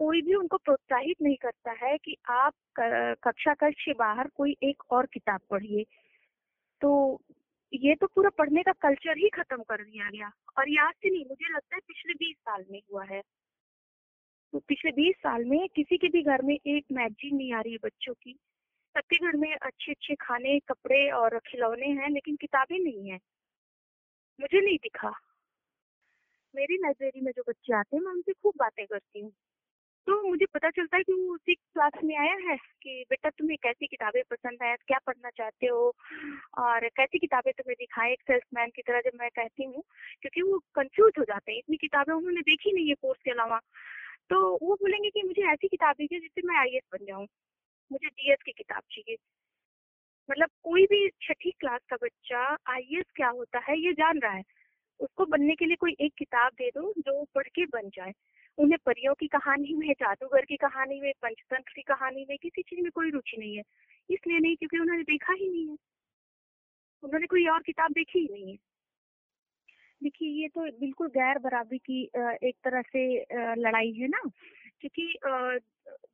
कोई 0.00 0.22
भी 0.22 0.34
उनको 0.34 0.56
प्रोत्साहित 0.56 1.16
नहीं 1.22 1.36
करता 1.36 1.72
है 1.72 1.96
कि 1.98 2.16
आप 2.28 2.54
कक्षा 3.24 3.54
कक्ष 3.54 3.84
से 3.84 3.92
बाहर 3.92 4.28
कोई 4.28 4.56
एक 4.62 4.82
और 4.90 5.06
किताब 5.06 5.40
पढ़िए। 5.50 5.84
तो 6.80 7.20
ये 7.72 7.94
तो 7.94 8.06
पूरा 8.06 8.30
पढ़ने 8.30 8.62
का 8.62 8.72
कल्चर 8.72 9.18
ही 9.18 9.28
खत्म 9.28 9.62
कर 9.62 9.84
दिया 9.84 10.10
गया। 10.10 10.30
और 10.58 10.68
याद 10.68 10.94
से 10.94 11.10
नहीं, 11.10 11.24
मुझे 11.24 11.52
लगता 11.54 11.76
है 11.76 11.80
पिछले 11.88 12.14
बीस 12.14 12.36
साल 12.36 12.64
में 12.70 12.80
हुआ 12.92 13.04
है। 13.04 13.22
तो 14.52 14.58
पिछले 14.58 14.90
बीस 14.90 15.16
साल 15.16 15.44
में 15.44 15.68
किसी 15.68 15.96
के 15.98 16.08
भी 16.08 16.22
घर 16.22 16.42
में 16.42 16.54
एक 16.54 16.84
मैगजीन 16.92 17.36
नहीं 17.36 17.52
आ 17.52 17.60
रही 17.60 17.72
है 17.72 17.78
बच्चों 17.84 18.14
की। 18.14 18.32
सबके 18.94 19.16
घर 19.16 19.36
में 19.36 19.54
अच्छे 19.54 19.92
अच्छे 19.92 20.14
खाने, 20.14 20.58
कपड़े 20.58 21.10
और 21.10 21.38
खिलौने 21.38 21.86
हैं, 21.86 22.08
लेकिन 22.08 22.36
किताबें 22.36 22.78
नहीं 22.78 23.10
है। 23.10 23.18
मुझे 24.40 24.60
नहीं 24.60 24.78
दिखा। 24.82 25.12
मेरी 26.54 26.76
लाइब्रेरी 26.76 27.20
में 27.20 27.32
जो 27.36 27.42
बच्चे 27.48 27.74
आते 27.74 27.96
हैं, 27.96 28.04
मैं 28.04 28.12
उनसे 28.12 28.32
खूब 28.32 28.54
बातें 28.56 28.86
करती 28.86 29.20
हूँ। 29.20 29.32
तो 30.06 30.28
मुझे 30.28 30.46
पता 30.46 30.70
चलता 30.70 30.96
है 30.96 31.02
कि 31.02 31.12
वो 31.12 31.36
सिक्स 31.36 31.62
क्लास 31.72 31.92
में 32.04 32.16
आया 32.16 32.50
है 32.50 32.56
कि 32.56 33.04
बेटा 33.10 33.30
तुम्हें 33.30 33.58
कैसी 33.62 33.86
किताबें 33.86 34.22
पसंद 34.30 34.58
है, 34.62 34.76
क्या 34.76 34.98
पढ़ना 35.06 35.30
चाहते 35.30 35.66
हो? 35.66 35.92
और 36.58 36.88
कैसी 36.88 37.18
किताबें 37.18 37.52
तुम्हें 37.52 37.74
दिखाएँ 37.78 38.12
एक 38.12 38.22
सेल्समैन 38.22 38.70
की 38.76 38.82
तरह 38.82 39.00
जब 39.00 39.10
मैं 39.20 39.30
कहती 39.30 39.64
हूँ? 39.64 39.82
क्योंकि 40.20 40.42
वो 40.42 40.58
कंफ्यूज 40.74 41.12
हो 41.18 41.24
जाते 41.24 41.52
हैं। 41.52 41.58
इतनी 41.58 41.76
किताबें 41.76 42.14
उन्होंने 42.14 42.40
देखी 42.40 42.72
नहीं 42.72 42.88
है 42.88 42.94
कोर्स 42.94 43.18
के 43.24 43.30
अलावा। 43.30 43.58
तो 44.30 44.58
वो 44.62 44.74
बोलेंगे 44.74 45.10
कि 45.10 45.22
मुझे 45.22 45.52
ऐसी 45.52 45.68
किताब 45.68 45.94
दीजिए 45.98 46.20
जिससे 46.20 46.42
मैं 46.44 46.56
आई 46.56 46.78
बन 46.92 47.04
जाऊँ। 47.04 47.26
मुझे 47.92 48.08
डीएस 48.08 48.38
की 48.46 48.52
किताब 48.52 48.82
चाहिए। 48.90 49.16
मतलब 50.30 50.48
कोई 50.62 50.84
भी 50.84 51.08
छठी 51.08 51.50
क्लास 51.50 51.80
का 51.90 51.96
बच्चा 52.02 52.56
आईएएस 52.68 53.04
क्या 53.14 53.28
होता 53.28 53.58
है 53.58 53.78
ये 53.80 53.92
जान 53.92 54.18
रहा 54.18 54.32
है। 54.32 54.42
उसको 55.00 55.26
बनने 55.26 55.54
के 55.54 55.64
लिए 55.64 55.76
कोई 55.76 55.96
एक 56.00 56.14
किताब 56.18 56.52
दे 56.52 56.68
दो 56.68 56.94
जो 56.98 57.24
पढ़ 57.34 57.48
के 57.48 57.66
बन 57.66 57.88
जाए। 57.88 58.12
उन्हें 58.60 58.78
परियों 58.86 59.14
की 59.14 59.26
कहानी 59.26 59.74
में, 59.74 59.92
जादूगर 59.92 60.44
की 60.44 60.56
कहानी 60.56 61.00
में, 61.00 61.12
पंचतंत्र 61.22 61.72
की 61.76 61.82
कहानी 61.82 62.24
में 62.28 62.36
किसी 62.38 62.62
चीज़ 62.62 62.80
में 62.80 62.90
कोई 62.94 63.10
रुचि 63.10 63.36
नहीं 63.36 63.56
है। 63.56 63.62
इसलिए 64.10 64.38
नहीं, 64.38 64.56
क्योंकि 64.56 64.78
उन्होंने 64.78 65.02
देखा 65.02 65.32
ही 65.32 65.48
नहीं 65.48 65.68
है। 65.68 65.76
उन्होंने 67.02 67.26
कोई 67.26 67.46
और 67.46 67.62
किताब 67.62 67.92
देखी 67.92 68.18
ही 68.18 68.28
नहीं 68.32 68.50
है। 68.50 68.56
देखिए, 70.02 70.28
ये 70.42 70.48
तो 70.48 70.60
बिल्कुल 70.80 71.08
गैर 71.08 71.38
बराबरी 71.38 71.78
की 71.78 72.02
एक 72.48 72.54
तरह 72.64 72.82
से 72.82 73.02
लड़ाई 73.54 73.92
है 73.92 74.08
ना? 74.08 74.20
क्योंकि 74.80 75.18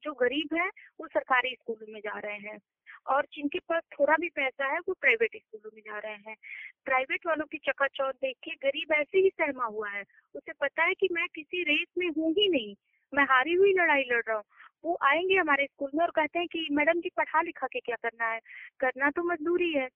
जो 0.05 0.13
गरीब 0.13 0.57
है, 0.57 0.69
वो 1.01 1.07
सरकारी 1.07 1.55
स्कूलों 1.55 1.93
में 1.93 2.01
जा 2.01 2.19
रहे 2.19 2.39
हैं। 2.39 2.59
और 3.07 3.27
जिनके 3.35 3.59
पास 3.59 3.83
थोड़ा 3.93 4.15
भी 4.21 4.29
पैसा 4.29 4.73
है, 4.73 4.79
वो 4.79 4.95
प्राइवेट 5.01 5.37
स्कूलों 5.37 5.71
में 5.75 5.83
जा 5.83 5.99
रहे 5.99 6.13
हैं। 6.13 6.37
प्राइवेट 6.85 7.27
वालों 7.27 7.47
की 7.47 7.59
चकाचौंध 7.59 8.13
देख 8.13 8.37
के 8.45 8.51
गरीब 8.51 8.93
ऐसे 8.93 9.19
ही 9.19 9.29
सहमा 9.29 9.65
हुआ 9.65 9.91
है। 9.91 10.05
उसे 10.35 10.53
पता 10.53 10.83
है 10.83 10.95
कि 10.95 11.09
मैं 11.13 11.27
किसी 11.35 11.63
रेस 11.63 11.87
में 11.99 12.09
हूँ 12.09 12.33
ही 12.33 12.49
नहीं। 12.49 12.75
मैं 13.15 13.25
हारी 13.25 13.53
हुई 13.53 13.73
लड़ाई 13.73 14.03
लड़ 14.03 14.23
रहा 14.29 14.37
हूँ। 14.37 14.45
वो 14.85 14.99
आएँगे 15.03 15.35
हमारे 15.35 15.67
स्कूल 15.67 15.91
में 15.95 16.05
और 16.05 16.11
कहते 16.11 16.39
हैं 16.39 16.49
कि, 16.49 16.69
मैडम 16.73 17.01
जी 17.01 17.11
पढ़ा 17.17 17.43
लिखा 17.43 17.67
के 17.67 17.81
क्या 17.81 17.97
करना 18.03 18.27
है? 18.29 18.41
करना 18.81 19.11
तो 19.11 19.23
मजदूरी 19.23 19.73
है। 19.73 19.89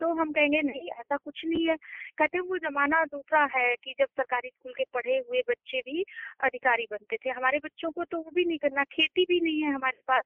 तो 0.00 0.14
हम 0.14 0.32
कहेंगे, 0.32 0.62
नहीं, 0.62 0.88
ऐसा 0.90 1.16
कुछ 1.16 1.42
नहीं 1.46 1.68
है। 1.68 1.76
कहते 2.18 2.40
वो 2.40 2.58
जमाना 2.58 3.04
दूसरा 3.04 3.44
है 3.56 3.74
कि 3.84 3.94
जब 3.98 4.06
सरकारी 4.06 4.48
स्कूल 4.48 4.72
के 4.72 4.84
पढ़े 4.94 5.18
हुए 5.18 5.42
बच्चे 5.48 5.80
भी 5.80 6.04
अधिकारी 6.40 6.86
बनते 6.90 7.16
थे। 7.16 7.30
हमारे 7.30 7.58
बच्चों 7.58 7.90
को 7.90 8.04
तो 8.04 8.18
वो 8.18 8.30
भी 8.34 8.44
नहीं 8.44 8.58
करना, 8.58 8.84
खेती 8.84 9.24
भी 9.24 9.40
नहीं 9.40 9.62
है 9.62 9.74
हमारे 9.74 9.98
पास। 10.08 10.24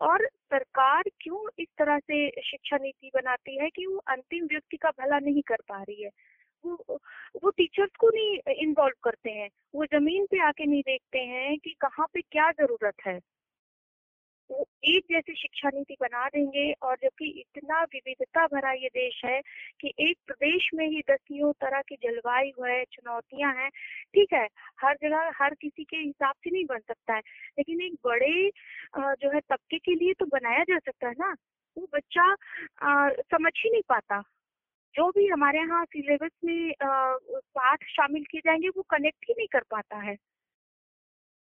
और 0.00 0.26
सरकार 0.26 1.02
क्यों 1.20 1.48
इस 1.58 1.68
तरह 1.78 1.98
से 1.98 2.28
शिक्षा 2.42 2.76
नीति 2.76 3.10
बनाती 3.14 3.58
है 3.58 3.70
कि 3.70 3.86
वो 3.86 3.96
अंतिम 4.08 4.44
व्यक्ति 4.46 4.76
का 4.76 4.90
भला 4.90 5.18
नहीं 5.18 5.42
कर 5.42 5.56
पा 5.68 5.82
रही 5.82 6.02
है? 6.02 6.10
वो 6.64 7.00
वो 7.44 7.50
टीचर्स 7.50 7.90
को 7.98 8.08
नहीं 8.08 8.54
इन्वॉल्व 8.54 8.94
करते 9.04 9.30
हैं। 9.30 9.48
वो 9.74 9.84
ज़मीन 9.86 10.26
पे 10.26 10.40
आके 10.40 10.66
नहीं 10.66 10.82
देखते 10.82 11.18
हैं 11.18 11.58
कि 11.58 11.70
कहाँ 11.80 12.06
पे 12.14 12.20
क्या 12.20 12.50
ज़रूरत 12.50 12.94
है। 13.06 13.20
वो 14.50 14.66
एक 14.84 15.04
जैसी 15.10 15.34
शिक्षा 15.34 15.68
नीति 15.74 15.96
बना 16.00 16.26
देंगे 16.28 16.72
और 16.82 16.96
जबकि 17.02 17.28
इतना 17.40 17.82
विविधता 17.84 18.46
भरा 18.46 18.72
ये 18.72 18.88
देश 18.94 19.20
है 19.24 19.40
कि 19.80 19.92
एक 20.00 20.16
प्रदेश 20.26 20.68
में 20.74 20.86
ही 20.86 21.00
दसियों 21.10 21.52
तरह 21.60 21.80
की 21.88 21.96
जलवायु 22.02 22.64
है, 22.64 22.82
चुनौतियाँ 22.84 23.52
हैं। 23.54 23.68
ठीक 24.14 24.32
है, 24.32 24.46
हर 24.80 24.96
जगह 25.02 25.30
हर 25.38 25.54
किसी 25.54 25.84
के 25.84 25.96
हिसाब 25.96 26.34
से 26.44 26.50
नहीं 26.50 26.64
बन 26.64 26.78
सकता 26.78 27.14
है, 27.14 27.20
लेकिन 27.58 27.82
एक 27.82 27.94
बड़े 28.04 28.50
जो 28.98 29.34
है 29.34 29.40
तबके 29.40 29.78
के 29.78 29.94
लिए 29.94 30.12
तो 30.12 30.26
बनाया 30.26 30.62
जा 30.64 30.78
सकता 30.78 31.08
है 31.08 31.14
ना? 31.18 31.34
वो 31.76 31.88
बच्चा 31.94 32.34
समझ 33.32 33.52
ही 33.58 33.70
नहीं 33.70 33.82
पाता। 33.88 34.22
जो 34.94 35.08
भी 35.10 35.26
हमारे 35.28 35.58
यहाँ 35.58 35.84
सिलेबस 35.84 36.30
में 36.44 36.72
पाठ 36.82 37.84
शामिल 37.90 38.24
किए 38.30 38.40
जाएँगे 38.46 38.68
वो 38.68 38.82
कनेक्ट 38.90 39.24
ही 39.28 39.34
नहीं 39.38 39.46
कर 39.52 39.62
पाता 39.70 39.96
है। 40.00 40.16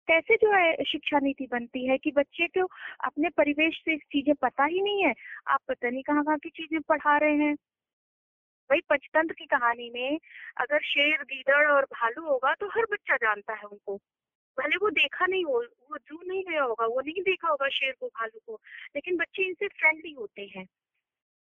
कैसे 0.08 0.36
जो 0.36 0.52
है 0.52 0.84
शिक्षा 0.84 1.20
नीति 1.20 1.48
बनती 1.52 1.88
है 1.88 1.98
कि 1.98 2.12
बच्चे 2.12 2.48
को 2.48 2.66
अपने 3.04 3.30
परिवेश 3.30 3.82
से 3.86 3.98
चीज़ें 3.98 4.34
पता 4.36 4.66
ही 4.66 4.82
नहीं 4.82 5.04
है? 5.06 5.14
आप 5.48 5.60
पता 5.68 5.90
नहीं 5.90 6.04
कहाँ 6.04 6.24
कहाँ 6.24 6.38
की 6.38 6.50
चीज़ें 6.50 6.82
पढ़ा 6.82 7.18
रहे 7.18 7.36
हैं। 7.36 7.56
वही 8.70 8.82
पंचतंत्र 8.90 9.34
की 9.34 9.46
कहानी 9.46 9.90
में 9.90 10.20
अगर 10.58 10.80
शेर, 10.84 11.24
गीदड़ 11.24 11.68
और 11.72 11.86
भालू 11.86 12.24
होगा 12.26 12.54
तो 12.54 12.68
हर 12.68 12.86
बच्चा 12.92 13.16
जानता 13.16 13.54
है 13.54 13.64
उनको। 13.64 13.96
भले 14.58 14.78
वो 14.78 14.90
देखा 14.90 15.26
नहीं 15.26 15.46
हो, 15.46 15.60
वो 15.92 15.98
जू 15.98 16.22
नहीं 16.28 16.44
गया 16.44 16.64
होगा, 16.64 16.86
वो 16.86 17.02
नहीं 17.02 17.22
देखा 17.22 17.50
होगा 17.50 17.70
शेर 17.70 17.94
को, 18.00 18.08
भालू 18.08 18.40
को, 18.48 18.60
लेकिन 18.96 19.18
बच्चे 19.18 19.44
इनसे 19.44 19.68
फ्रेंडली 19.68 20.12
होते 20.12 20.52
हैं। 20.58 20.66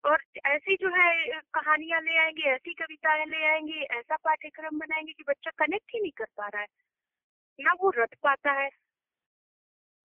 और 0.05 0.19
ऐसी 0.47 0.75
जो 0.75 0.89
है 0.89 1.41
कहानियाँ 1.55 2.01
ले 2.01 2.19
आएँगे, 2.19 2.43
ऐसी 2.43 2.75
कविताएँ 2.75 3.27
ले 3.27 3.47
आएँगे, 3.47 3.81
ऐसा 3.99 4.17
पाठ्यक्रम 4.17 4.79
बनाएँगे 4.79 5.13
कि 5.13 5.25
बच्चा 5.29 5.51
कनेक्ट 5.59 5.91
ही 5.95 6.01
नहीं 6.01 6.13
कर 6.13 6.27
पा 6.37 6.49
रहा 6.49 6.61
है। 6.61 6.67
ना 7.59 7.73
वो 7.81 7.91
रट 7.91 8.15
पाता 8.23 8.53
है। 8.53 8.69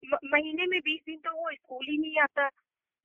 महीने 0.02 0.66
में 0.66 0.78
बीस 0.80 1.00
दिन 1.06 1.16
तो 1.16 1.30
वो 1.36 1.50
स्कूल 1.52 1.86
ही 1.90 1.96
नहीं 1.98 2.20
आता। 2.20 2.48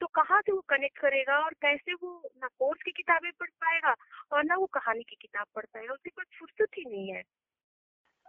तो 0.02 0.08
कहाँ 0.16 0.42
से 0.42 0.52
वो 0.52 0.62
कनेक्ट 0.70 0.98
करेगा 1.00 1.38
और 1.40 1.54
कैसे 1.62 1.94
वो 1.94 2.12
ना 2.42 2.48
कोर्स 2.60 2.82
की 2.84 2.92
किताबें 2.94 3.32
पढ़ 3.40 3.50
पाएगा 3.62 3.96
और 4.32 4.44
ना 4.44 4.56
वो 4.56 4.66
कहानी 4.74 5.04
की 5.04 5.16
किताब 5.22 5.46
पढ़ 5.56 5.66
पाएगा 5.66 5.94
उसे 5.94 6.10
कोई 6.10 6.26
फुर्सत 6.40 6.78
ही 6.78 6.84
नहीं 6.86 7.10
है। 7.12 7.24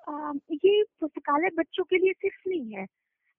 आ, 0.07 0.33
ये 0.55 0.83
पुस्तकालय 1.01 1.51
बच्चों 1.59 1.85
के 1.85 1.99
लिए 1.99 2.13
सिर्फ़ 2.15 2.49
नहीं 2.49 2.75
है। 2.75 2.87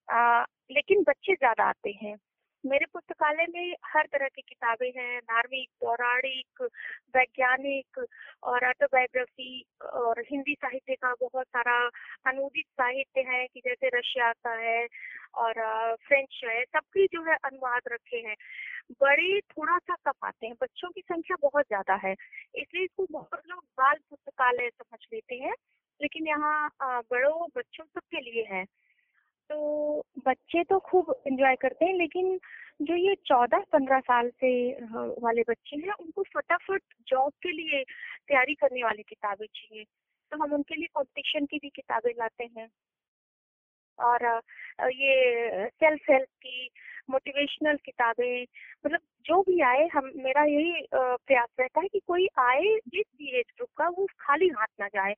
आ, 0.08 0.42
लेकिन 0.72 1.02
बच्चे 1.04 1.34
ज़्यादा 1.34 1.64
आते 1.64 1.90
हैं। 2.02 2.16
मेरे 2.64 2.86
पुस्तकालय 2.92 3.46
में 3.48 3.74
हर 3.86 4.06
तरह 4.12 4.28
की 4.28 4.42
किताबें 4.42 4.90
हैं 4.96 5.20
धार्मिक 5.20 5.68
पौराणिक, 5.80 6.62
वैज्ञानिक 7.16 7.98
और 8.42 8.66
ऑटोबायोग्राफी 8.68 9.64
और 9.92 10.20
हिंदी 10.30 10.54
साहित्य 10.54 10.94
का 10.94 11.12
बहुत 11.20 11.46
सारा 11.46 11.76
अनुदित 12.26 12.66
साहित्य 12.72 13.20
है 13.28 13.46
कि 13.46 13.60
जैसे 13.60 13.88
रशिया 13.94 14.32
का 14.34 14.52
है 14.56 14.86
और 15.34 15.54
फ्रेंच 15.98 16.40
है, 16.44 16.62
सबकी 16.64 17.06
जो 17.06 17.22
है 17.30 17.36
अनुवाद 17.44 17.88
रखे 17.92 18.18
हैं। 18.18 18.36
बड़े 19.00 19.40
थोड़ा 19.50 19.78
सा 19.78 19.94
कम 20.04 20.26
आते 20.26 20.46
हैं, 20.46 20.54
बच्चों 20.62 20.90
की 20.90 21.00
संख्या 21.02 21.36
बहुत 21.42 21.66
ज़्यादा 21.66 21.94
है, 22.04 22.12
इसलिए 22.12 22.84
इसको 22.84 23.06
बहुत 23.10 23.42
लोग 23.50 23.64
बाल 23.78 23.96
पुस्तकालय 24.10 24.68
समझ 24.70 24.98
लेते 25.12 25.34
हैं, 25.36 25.54
लेकिन 26.00 26.28
यहाँ 26.28 26.70
बड़ों, 26.82 27.46
बच्चों 27.56 27.84
सबके 27.84 28.20
लिए 28.20 28.46
है। 28.50 28.64
तो 29.50 30.02
बच्चे 30.26 30.62
तो 30.64 30.78
खूब 30.78 31.14
एंजॉय 31.26 31.56
करते 31.56 31.84
हैं, 31.84 31.94
लेकिन 31.94 32.38
जो 32.82 32.94
ये 32.96 33.14
चौदह 33.26 33.64
पंद्रह 33.72 34.00
साल 34.00 34.28
से 34.40 34.50
वाले 35.22 35.42
बच्चे 35.48 35.76
हैं, 35.76 35.92
उनको 35.92 36.22
फटाफट 36.34 36.82
जॉब 37.08 37.32
के 37.42 37.52
लिए 37.52 37.82
तैयारी 38.28 38.54
करने 38.54 38.82
वाली 38.84 39.02
किताबें 39.02 39.46
चाहिए। 39.46 39.84
तो 40.32 40.42
हम 40.42 40.52
उनके 40.52 40.74
लिए 40.74 40.88
कॉम्पिटिशन 40.94 41.46
की 41.46 41.58
भी 41.58 41.68
किताबें 41.68 42.10
लाते 42.18 42.44
हैं। 42.58 42.68
और 43.98 44.24
ये 44.92 45.68
सेल्फ 45.68 46.10
हेल्प 46.10 46.28
की 46.42 46.68
मोटिवेशनल 47.10 47.76
किताबें 47.84 48.42
मतलब 48.86 49.00
जो 49.26 49.40
भी 49.42 49.60
आए, 49.60 49.86
हम, 49.88 50.10
मेरा 50.16 50.44
यही 50.44 50.86
प्रयास 50.94 51.48
रहता 51.60 51.80
है 51.80 51.88
कि 51.88 52.00
कोई 52.06 52.26
आए, 52.38 52.76
जिस 52.88 53.06
भी 53.18 53.38
एज 53.38 53.52
ग्रुप 53.56 53.68
का, 53.76 53.88
वो 53.88 54.06
खाली 54.20 54.48
हाथ 54.48 54.66
ना 54.80 54.88
जाए। 54.88 55.14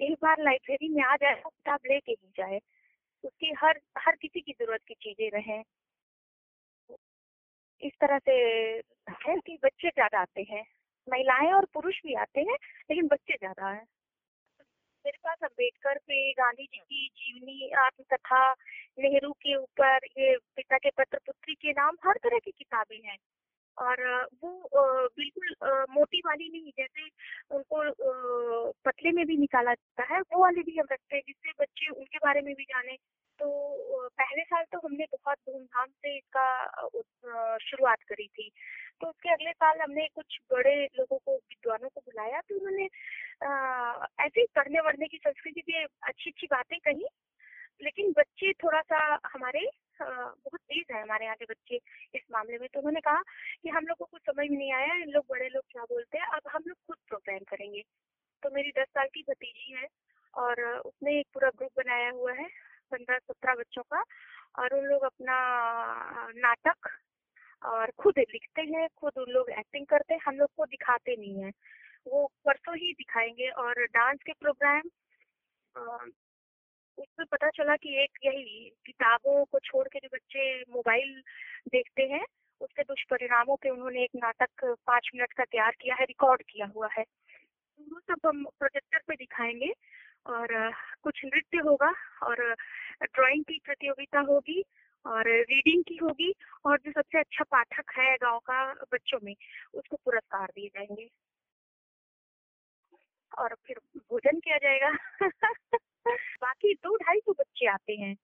एक 0.00 0.16
बार 0.22 0.42
लाइब्रेरी 0.42 0.88
में 0.88 1.02
आ 1.02 1.16
जाए 1.16 1.34
किताब 1.34 1.80
लेके 1.86 2.12
ही 2.12 2.32
जाए। 2.36 2.60
उसकी 3.24 3.52
हर 3.64 3.80
हर 3.98 4.16
किसी 4.16 4.40
की 4.40 4.52
ज़रूरत 4.52 4.80
की 4.88 4.94
चीज़ें 4.94 5.30
रहें। 5.30 5.62
इस 7.82 7.92
तरह 8.00 8.18
से 8.18 8.32
है 9.26 9.36
कि 9.36 9.58
बच्चे 9.64 9.88
ज़्यादा 9.88 10.20
आते 10.20 10.42
हैं। 10.50 10.64
महिलाएँ 11.08 11.52
और 11.52 11.64
पुरुष 11.64 12.00
भी 12.06 12.14
आते 12.14 12.40
हैं, 12.40 12.56
लेकिन 12.90 13.06
बच्चे 13.06 13.34
ज़्यादा 13.34 13.70
हैं। 13.70 13.86
मेरे 15.04 15.18
पास 15.24 15.38
अंबेडकर 15.42 15.98
पे, 15.98 16.32
गांधी 16.32 16.64
जी 16.64 16.78
की 16.78 17.08
जीवनी, 17.08 17.70
आत्मकथा, 17.70 18.52
नेहरू 18.98 19.32
के 19.32 19.54
ऊपर, 19.56 20.06
ये 20.18 20.36
पिता 20.56 20.78
के 20.78 20.90
पत्र, 20.90 21.18
पुत्री 21.26 21.54
के 21.54 21.72
नाम, 21.72 21.96
हर 22.06 22.18
तरह 22.22 22.38
की 22.38 22.50
किताबें 22.50 23.00
हैं। 23.04 23.16
और 23.78 24.02
वो 24.42 24.50
बिल्कुल 25.18 25.54
मोटी 25.90 26.20
वाली 26.26 26.48
नहीं, 26.48 26.70
जैसे 26.78 27.08
उनको 27.56 28.72
पतले 28.86 29.12
में 29.12 29.24
भी 29.26 29.36
निकाला 29.36 29.74
जाता 29.74 30.14
है, 30.14 30.20
वो 30.20 30.42
वाली 30.42 30.62
भी 30.62 30.76
हम 30.78 30.86
रखते 30.92 31.16
हैं, 31.16 31.22
जिससे 31.28 31.52
बच्चे 31.60 31.88
उनके 31.90 32.18
बारे 32.26 32.40
में 32.42 32.54
भी 32.54 32.64
जाने। 32.64 32.96
तो 33.38 33.46
पहले 34.18 34.42
साल 34.44 34.64
तो 34.72 34.78
हमने 34.78 35.04
बहुत 35.12 35.38
धूमधाम 35.50 35.86
से 35.86 36.16
इसका 36.16 37.58
शुरुआत 37.60 38.02
करी 38.08 38.26
थी। 38.28 38.50
तो 39.00 39.08
उसके 39.08 39.32
अगले 39.32 39.52
साल 39.52 39.80
हमने 39.80 40.06
कुछ 40.14 40.38
बड़े 40.52 40.74
लोगों 40.98 41.18
को, 41.18 41.34
विद्वानों 41.34 41.88
को 41.88 42.00
बुलाया 42.00 42.40
तो 42.40 42.56
उन्होंने 42.56 42.84
ऐसे 44.26 44.44
पढ़ने 44.56 44.80
वढ़ने 44.80 45.06
की 45.06 45.18
संस्कृति 45.18 45.60
भी 45.66 45.82
अच्छी 45.82 46.30
अच्छी 46.30 46.46
बातें 46.46 46.78
कही 46.78 47.06
लेकिन 47.80 48.12
बच्चे 48.12 48.52
थोड़ा 48.62 48.80
सा 48.82 48.98
हमारे 49.26 49.68
बहुत 50.00 50.60
तेज 50.60 50.84
है 50.92 51.02
हमारे 51.02 51.24
यहाँ 51.24 51.36
के 51.36 51.44
बच्चे 51.44 51.76
इस 52.14 52.22
मामले 52.32 52.58
में। 52.58 52.68
तो 52.68 52.78
उन्होंने 52.78 53.00
कहा 53.00 53.22
कि 53.62 53.68
हम 53.68 53.86
लोग 53.86 53.98
को 53.98 54.04
कुछ 54.04 54.20
समझ 54.22 54.46
नहीं 54.50 54.72
आया, 54.72 54.94
इन 54.94 55.10
लोग 55.10 55.24
बड़े 55.30 55.48
लोग 55.48 55.64
क्या 55.70 55.84
बोलते 55.84 56.18
हैं, 56.18 56.26
अब 56.26 56.50
हम 56.52 56.62
लोग 56.66 56.76
खुद 56.86 56.96
प्रोग्राम 57.08 57.44
करेंगे। 57.50 57.82
तो 58.42 58.50
मेरी 58.50 58.70
दस 58.78 58.88
साल 58.88 59.08
की 59.14 59.22
भतीजी 59.22 59.72
है 59.72 59.86
और 60.34 60.62
उसने 60.78 61.18
एक 61.20 61.26
पूरा 61.34 61.50
ग्रुप 61.50 61.70
बनाया 61.76 62.10
हुआ 62.10 62.32
है 62.32 62.48
पंद्रह 62.92 63.18
सत्रह 63.18 63.54
बच्चों 63.54 63.82
का, 63.82 64.02
और 64.58 64.74
उन 64.74 64.84
लोग 64.84 65.02
अपना 65.02 65.36
नाटक 66.36 66.88
और 67.62 67.90
खुद 67.98 68.18
लिखते 68.18 68.62
हैं, 68.62 68.88
खुद 68.96 69.18
उन 69.18 69.32
लोग 69.32 69.50
एक्टिंग 69.50 69.86
करते 69.86 70.14
हैं, 70.14 70.20
हम 70.26 70.36
लोग 70.36 70.50
को 70.56 70.66
दिखाते 70.66 71.16
नहीं 71.16 71.42
है। 71.42 71.50
वो 72.06 72.26
परसों 72.44 72.76
ही 72.76 72.92
दिखाएँगे 72.92 73.48
और 73.50 73.84
डांस 73.86 74.18
के 74.26 74.32
प्रोग्राम 74.32 74.90
उसमें 76.98 77.26
पता 77.32 77.48
चला 77.50 77.76
कि 77.76 78.02
एक 78.02 78.18
यही 78.24 78.72
किताबों 78.86 79.44
को 79.44 79.58
छोड़ 79.58 79.88
के 79.88 79.98
जो 79.98 80.08
बच्चे 80.14 80.60
मोबाइल 80.72 81.22
देखते 81.68 82.02
हैं, 82.02 82.24
उसके 82.60 82.82
दुष्परिणामों 82.82 83.56
पे 83.56 83.70
उन्होंने 83.70 84.02
एक 84.02 84.10
नाटक, 84.16 84.64
पाँच 84.86 85.10
मिनट 85.14 85.32
का 85.32 85.44
तैयार 85.44 85.76
किया 85.80 85.94
है, 85.94 86.04
रिकॉर्ड 86.04 86.42
किया 86.42 86.66
हुआ 86.66 86.88
है। 86.98 87.04
वो 87.80 88.00
सब 88.00 88.26
हम 88.26 88.44
प्रोजेक्टर 88.44 88.98
पे 89.08 89.14
दिखाएँगे 89.14 89.72
और, 90.26 90.72
कुछ 91.02 91.20
नृत्य 91.24 91.58
होगा 91.58 91.92
और 92.22 92.54
ड्राइंग 93.02 93.44
की 93.44 93.60
प्रतियोगिता 93.64 94.20
होगी 94.20 94.62
और 95.06 95.28
रीडिंग 95.28 95.82
की 95.88 95.96
होगी 95.96 96.32
और 96.66 96.78
जो 96.78 96.92
सबसे 96.92 97.18
अच्छा 97.18 97.44
पाठक 97.44 97.92
है 97.98 98.16
गाँव 98.16 98.38
का 98.38 98.72
बच्चों 98.72 99.18
में, 99.24 99.34
उसको 99.74 99.96
पुरस्कार 99.96 100.46
दिए 100.46 100.68
जाएँगे। 100.68 101.08
और 103.38 103.56
फिर 103.66 103.76
भोजन 103.96 104.40
किया 104.40 104.56
जाएगा। 104.56 104.90
बाकी 106.40 106.74
दो 106.74 106.96
ढाई 106.96 107.18
सौ 107.18 107.32
बच्चे 107.32 107.66
आते 107.66 107.92
हैं। 107.92 108.16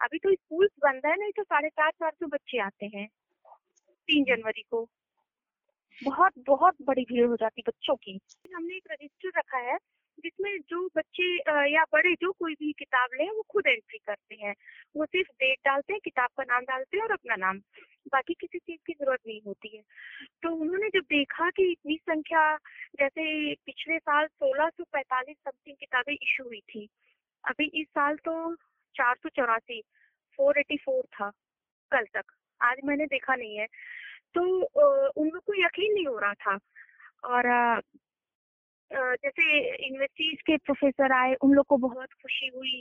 अभी 0.00 0.18
तो 0.18 0.34
स्कूल 0.34 0.66
बंद 0.66 1.02
है 1.06 1.16
नहीं 1.16 1.32
तो 1.36 1.42
साढ़े 1.42 1.68
चार 1.68 1.90
चार 1.90 2.10
सौ 2.10 2.26
बच्चे 2.26 2.58
आते 2.58 2.86
हैं 2.86 3.08
तीन 4.08 4.24
जनवरी 4.24 4.62
को। 4.62 4.88
बहुत 6.04 6.32
बहुत 6.38 6.74
बड़ी 6.82 7.02
भीड़ 7.02 7.26
हो 7.26 7.36
जाती 7.36 7.62
बच्चों 7.66 7.96
की। 7.96 8.20
हमने 8.54 8.76
एक 8.76 8.82
रजिस्टर 8.90 9.38
रखा 9.38 9.58
है 9.58 9.78
जिसमें 10.20 10.58
जो 10.60 10.88
बच्चे 10.96 11.36
या 11.72 11.84
बड़े 11.92 12.14
जो 12.14 12.32
कोई 12.32 12.54
भी 12.54 12.72
किताब 12.72 13.08
लें, 13.14 13.30
वो 13.30 13.42
खुद 13.50 13.66
एंट्री 13.66 13.98
करते 13.98 14.34
हैं। 14.34 14.54
वो 14.96 15.04
सिर्फ़ 15.06 15.30
डेट 15.30 15.58
डालते 15.64 15.92
हैं, 15.92 16.00
किताब 16.04 16.28
का 16.36 16.42
नाम 16.42 16.62
डालते 16.62 16.96
हैं 16.96 17.04
और 17.04 17.12
अपना 17.12 17.36
नाम। 17.36 17.58
बाकी 18.12 18.34
किसी 18.34 18.58
चीज़ 18.58 18.80
की 18.86 18.92
ज़रूरत 18.92 19.20
नहीं 19.26 19.40
होती 19.46 19.76
है। 19.76 19.82
तो 20.42 20.54
उन्होंने 20.54 20.88
जब 20.88 21.00
देखा 21.00 21.50
कि 21.50 21.70
इतनी 21.72 21.96
संख्या, 21.96 22.56
जैसे 23.00 23.54
पिछले 23.54 23.98
साल 23.98 24.26
सोलह 24.26 24.68
सौ 24.68 24.84
पैतालीस 24.84 25.36
समथिंग 25.36 25.76
किताबें 25.80 26.14
इशू 26.14 26.44
हुई 26.44 26.60
थी, 26.60 26.88
अभी 27.44 27.70
इस 27.80 27.86
साल 27.88 28.16
तो 28.16 28.54
चार 28.96 29.14
सौ 29.16 29.28
चौरासी 29.28 29.82
फोर 30.36 30.58
एटी 30.58 30.76
फोर 30.76 31.04
था, 31.14 31.30
कल 31.92 32.04
तक। 32.14 32.24
आज 32.62 32.76
मैंने 32.84 33.06
देखा 33.06 33.34
नहीं 33.36 33.56
है। 33.56 33.66
तो 34.34 34.40
उन 35.10 35.28
लोग 35.28 35.42
को 35.44 35.54
यकीन 35.54 35.94
नहीं 35.94 36.06
हो 36.06 36.18
रहा 36.18 36.34
था। 36.34 36.58
और 37.24 37.80
जैसे 38.92 39.42
यूनिवर्सिटीज 39.86 40.40
के 40.46 40.56
प्रोफेसर 40.56 41.12
आए, 41.12 41.34
उन 41.34 41.52
लोग 41.52 41.66
को 41.66 41.76
बहुत 41.78 42.12
खुशी 42.12 42.50
हुई 42.56 42.80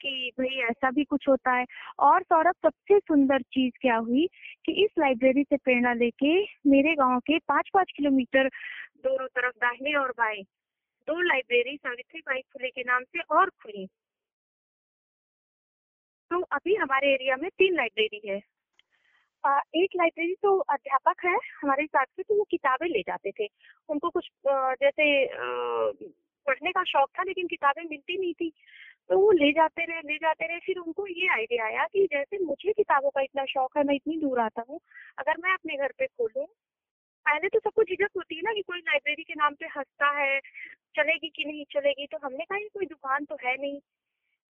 कि 0.00 0.30
भाई 0.38 0.60
ऐसा 0.70 0.90
भी 0.90 1.04
कुछ 1.04 1.28
होता 1.28 1.52
है। 1.52 1.64
और 1.98 2.22
सौरभ, 2.22 2.54
सबसे 2.64 2.98
सुंदर 2.98 3.42
चीज़ 3.42 3.72
क्या 3.80 3.96
हुई 3.96 4.26
कि 4.66 4.72
इस 4.84 4.90
लाइब्रेरी 4.98 5.42
से 5.42 5.56
प्रेरणा 5.56 5.92
लेके 5.94 6.34
मेरे 6.70 6.94
गाँव 6.94 7.18
के 7.20 7.38
पाँच 7.38 7.70
पाँच 7.74 7.92
किलोमीटर 7.96 8.48
दोनों 9.04 9.26
तरफ़ 9.28 9.56
दाहिने 9.56 9.94
और 9.94 10.10
बाएँ 10.18 10.42
दो 11.08 11.20
लाइब्रेरी 11.20 11.76
सावित्री 11.76 12.20
बाई 12.20 12.40
फुले 12.52 12.68
के 12.70 12.82
नाम 12.82 13.02
से 13.04 13.20
और 13.36 13.50
खुली। 13.62 13.86
तो 16.30 16.40
अभी 16.52 16.74
हमारे 16.74 17.12
एरिया 17.14 17.36
में 17.36 17.48
तीन 17.50 17.74
लाइब्रेरी 17.76 18.20
है। 18.28 18.40
एक 19.44 19.90
लाइब्रेरी 19.96 20.34
तो 20.42 20.56
अध्यापक 20.72 21.24
है 21.26 21.36
हमारे 21.62 21.86
साथ 21.86 22.04
से 22.06 22.22
तो 22.22 22.34
वो 22.38 22.44
किताबें 22.50 22.86
ले 22.88 23.00
जाते 23.02 23.30
थे। 23.30 23.46
उनको 23.88 24.10
कुछ 24.10 24.28
जैसे 24.46 25.06
पढ़ने 26.46 26.70
का 26.72 26.82
शौक 26.84 27.08
था, 27.18 27.22
लेकिन 27.22 27.46
किताबें 27.46 27.82
मिलती 27.82 28.18
नहीं 28.18 28.32
थी। 28.34 28.52
तो 29.10 29.18
वो 29.18 29.30
ले 29.32 29.50
जाते 29.52 29.84
रहे, 29.84 30.00
ले 30.02 30.16
जाते 30.16 30.46
रहे। 30.46 30.58
फिर 30.58 30.78
उनको 30.78 31.06
ये 31.06 31.28
आइडिया 31.34 31.64
आया 31.64 31.86
कि 31.86 32.06
जैसे 32.12 32.38
मुझे 32.44 32.72
किताबों 32.72 33.10
का 33.10 33.22
इतना 33.22 33.44
शौक 33.44 33.76
है, 33.76 33.84
मैं 33.84 33.94
इतनी 33.94 34.16
दूर 34.20 34.40
आता 34.40 34.64
हूँ, 34.68 34.80
अगर 35.18 35.38
मैं 35.44 35.52
अपने 35.54 35.76
घर 35.76 35.92
पे 35.98 36.06
खोलूँ। 36.06 36.46
पहले 37.26 37.48
तो 37.48 37.58
सबको 37.58 37.82
झिझक 37.84 38.08
होती 38.16 38.36
है 38.36 38.42
ना 38.42 38.52
कि 38.52 38.62
कोई 38.62 38.78
लाइब्रेरी 38.80 39.22
के 39.22 39.34
नाम 39.34 39.54
पे 39.54 39.66
हंसता 39.76 40.10
है, 40.18 40.38
चलेगी 40.96 41.28
कि 41.28 41.44
नहीं 41.44 41.64
चलेगी 41.72 42.06
तो 42.06 42.18
हमने 42.24 42.44
कहा 42.44 42.58
कोई 42.74 42.86
दुकान 42.86 43.24
तो 43.24 43.36
है 43.44 43.56
नहीं, 43.56 43.78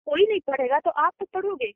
कोई 0.06 0.26
नहीं 0.26 0.40
पढ़ेगा 0.46 0.78
तो 0.80 0.90
आप 1.02 1.12
तो 1.20 1.26
पढ़ोगे। 1.34 1.72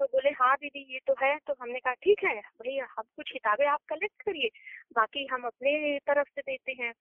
तो 0.00 0.06
बोले 0.06 0.30
हाँ 0.30 0.54
दीदी, 0.56 0.80
ये 0.94 0.98
तो 1.06 1.14
है। 1.22 1.38
तो 1.46 1.54
हमने 1.60 1.78
कहा, 1.78 1.94
ठीक 1.94 2.24
है, 2.24 2.40
भैया, 2.40 2.86
हम 2.98 3.02
कुछ 3.16 3.30
किताबें 3.32 3.66
आप 3.66 3.80
कलेक्ट 3.88 4.22
करिए, 4.22 4.48
बाकी 4.96 5.26
हम 5.26 5.42
अपने 5.42 5.98
तरफ़ 5.98 6.28
से 6.28 6.40
देते 6.40 6.72
हैं। 6.72 6.92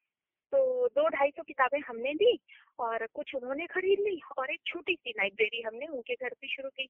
तो 0.54 0.88
दो 0.88 1.08
ढाई 1.10 1.30
सौ 1.30 1.44
किताबें 1.44 1.80
हमने 1.80 2.14
दी 2.14 2.40
और 2.80 3.08
कुछ 3.14 3.36
उन्होंने 3.36 3.68
खरीद 3.68 4.00
ली 4.00 4.22
और 4.38 4.52
एक 4.52 4.60
छोटी 4.66 4.96
सी 4.96 5.10
लाइब्रेरी 5.10 5.62
हमने 5.62 5.86
उनके 5.86 6.14
घर 6.14 6.30
पे 6.30 6.48
शुरू 6.48 6.70
की। 6.70 6.88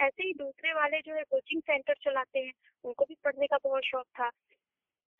ऐसे 0.00 0.24
ही 0.24 0.32
दूसरे 0.32 0.72
वाले 0.72 1.00
जो 1.00 1.14
है 1.14 1.22
कोचिंग 1.22 1.62
सेंटर 1.62 1.94
चलाते 1.94 2.38
हैं, 2.38 2.52
उनको 2.84 3.04
भी 3.04 3.16
पढ़ने 3.24 3.46
का 3.46 3.58
बहुत 3.64 3.82
शौक 3.84 4.06
था। 4.06 4.30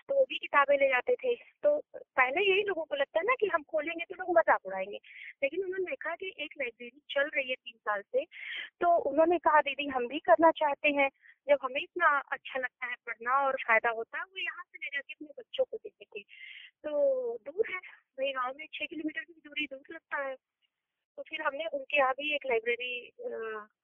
तो 0.08 0.14
वो 0.14 0.24
भी 0.24 0.38
किताबें 0.38 0.76
ले 0.78 0.88
जाते 0.88 1.14
थे। 1.14 1.34
तो 1.62 1.76
पहले 1.94 2.42
यही 2.42 2.62
लोगों 2.62 2.84
को 2.84 2.96
लगता 2.96 3.18
है 3.20 3.24
ना 3.26 3.34
कि 3.40 3.46
हम 3.46 3.62
खोलेंगे 3.70 4.04
तो 4.04 4.14
लोग 4.14 4.36
मज़ाक 4.38 4.66
उड़ाएँगे। 4.66 4.98
लेकिन 5.42 5.64
उन्होंने 5.64 5.90
देखा 5.90 6.14
कि 6.14 6.32
एक 6.38 6.54
लाइब्रेरी 6.58 7.00
चल 7.10 7.30
रही 7.36 7.48
है 7.50 7.54
तीन 7.56 7.76
साल 7.78 8.02
से 8.02 8.24
तो 8.80 8.94
उन्होंने 9.10 9.38
कहा, 9.38 9.60
दीदी, 9.60 9.86
हम 9.88 10.06
भी 10.08 10.18
करना 10.20 10.50
चाहते 10.52 10.88
हैं। 10.90 11.08
जब 11.48 11.58
हमें 11.62 11.80
इतना 11.80 12.08
अच्छा 12.32 12.58
लगता 12.58 12.86
है 12.86 12.94
पढ़ना 13.06 13.38
और 13.46 13.56
फ़ायदा 13.66 13.90
होता 13.90 14.18
है, 14.18 14.24
वो 14.24 14.38
यहाँ 14.38 14.64
से 14.64 14.78
ले 14.78 14.90
जाके 14.90 15.14
अपने 15.14 15.28
बच्चों 15.38 15.64
को 15.64 15.76
देते 15.76 16.04
थे। 16.04 16.22
तो 16.84 17.38
दूर 17.46 17.70
है, 17.70 17.80
वही 18.18 18.32
गाँव 18.32 18.54
में 18.58 18.66
छह 18.74 18.86
किलोमीटर 18.86 19.20
की 19.22 19.40
दूरी 19.44 19.66
दूर 19.66 19.94
लगता 19.94 20.22
है। 20.26 20.34
तो 21.18 21.22
फिर 21.22 21.42
हमने 21.42 21.64
उनके 21.74 21.96
यहाँ 21.96 22.12
भी 22.12 22.34
एक 22.34 22.46
लाइब्रेरी 22.46 23.12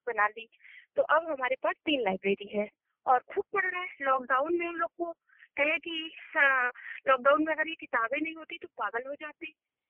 बना 0.06 0.26
ली। 0.28 0.48
तो 0.96 1.02
अब 1.04 1.26
हमारे 1.30 1.56
पास 1.62 1.74
तीन 1.86 2.00
लाइब्रेरी 2.00 2.48
है 2.48 2.68
और 3.06 3.18
खूब 3.28 3.44
पढ़ 3.52 3.64
रहा 3.64 3.80
है। 3.80 3.88
लॉकडाउन 4.02 4.58
में 4.58 4.66
उन 4.68 4.74
लोग 4.74 4.90
को 4.98 5.12
है 5.60 5.78
कि 5.78 6.10
लॉकडाउन 7.08 7.44
में 7.46 7.52
अगर 7.54 7.68
ये 7.68 7.74
किताबें 7.74 8.18
नहीं 8.22 8.34
होती 8.34 8.58
तो 8.58 8.68
पागल 8.78 9.08
हो 9.08 9.14
जाते। 9.14 9.46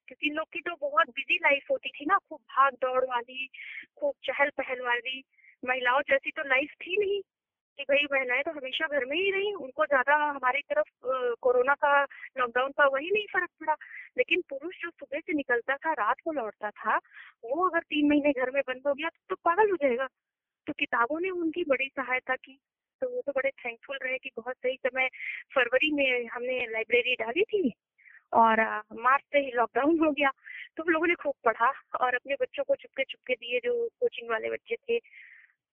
क्योंकि 0.08 0.28
इन 0.28 0.34
लोग 0.34 0.46
की 0.52 0.60
तो 0.60 0.74
बहुत 0.80 1.08
बिज़ी 1.10 1.36
लाइफ 1.36 1.70
होती 1.70 1.90
थी 1.90 2.04
ना, 2.06 2.18
खूब 2.18 2.40
भाग 2.40 2.74
दौड़ 2.82 3.04
वाली, 3.04 3.48
खूब 3.96 4.14
चहल 4.24 4.50
पहल 4.58 4.80
वाली। 4.82 5.22
महिलाओं 5.62 6.00
जैसी 6.10 6.30
तो 6.30 6.42
लाइफ 6.48 6.70
थी 6.82 6.96
नहीं 6.96 7.20
कि 7.78 7.84
भाई 7.84 8.04
महिलाएँ 8.12 8.42
तो 8.42 8.50
हमेशा 8.50 8.86
घर 8.88 9.04
में 9.04 9.16
ही 9.16 9.30
रही। 9.32 9.52
उनको 9.54 9.84
ज़्यादा 9.86 10.14
हमारी 10.16 10.60
तरफ़ 10.62 10.90
कोरोना 11.42 11.74
का 11.74 12.02
लॉकडाउन 12.38 12.70
का 12.72 12.86
वही 12.88 13.10
नहीं 13.10 13.26
फ़र्क 13.32 13.50
पड़ा। 13.60 13.74
लेकिन 14.18 14.42
पुरुष 14.50 14.80
जो 14.82 14.90
सुबह 14.90 15.20
से 15.20 15.32
निकलता 15.34 15.76
था, 15.76 15.92
रात 15.92 16.16
को 16.24 16.32
लौटता 16.32 16.70
था, 16.70 16.96
वो 17.44 17.68
अगर 17.68 17.80
तीन 17.80 18.08
महीने 18.08 18.32
घर 18.32 18.50
में 18.50 18.62
बंद 18.68 18.82
हो 18.86 18.94
गया 18.94 19.08
तो 19.30 19.36
पागल 19.36 19.70
हो 19.70 19.76
जाएगा। 19.76 20.06
तो 20.66 20.72
किताबों 20.72 21.20
ने 21.20 21.30
उनकी 21.30 21.64
बड़ी 21.64 21.88
सहायता 21.88 22.36
की। 22.36 22.58
तो 23.00 23.08
वो 23.10 23.22
तो 23.26 23.32
बड़े 23.32 23.50
थैंकफुल 23.50 23.98
रहे 24.02 24.18
कि 24.18 24.30
बहुत 24.36 24.56
सही 24.56 24.76
समय 24.76 25.08
फरवरी 25.54 25.90
में 25.92 26.26
हमने 26.26 26.66
लाइब्रेरी 26.66 27.14
डाली 27.14 27.42
थी 27.42 27.72
और 28.32 28.60
मार्च 28.92 29.24
से 29.32 29.38
ही 29.38 29.50
लॉकडाउन 29.54 29.98
हो 29.98 30.10
गया। 30.10 30.30
तो 30.76 30.82
हम 30.82 30.88
लोगों 30.88 31.06
ने 31.06 31.14
खूब 31.14 31.34
पढ़ा 31.44 31.72
और 32.00 32.14
अपने 32.14 32.34
बच्चों 32.40 32.64
को 32.64 32.74
चुपके 32.74 33.04
चुपके 33.04 33.34
दिए 33.34 33.60
जो 33.64 33.88
कोचिंग 34.00 34.30
वाले 34.30 34.50
बच्चे 34.50 34.76
थे 34.76 34.98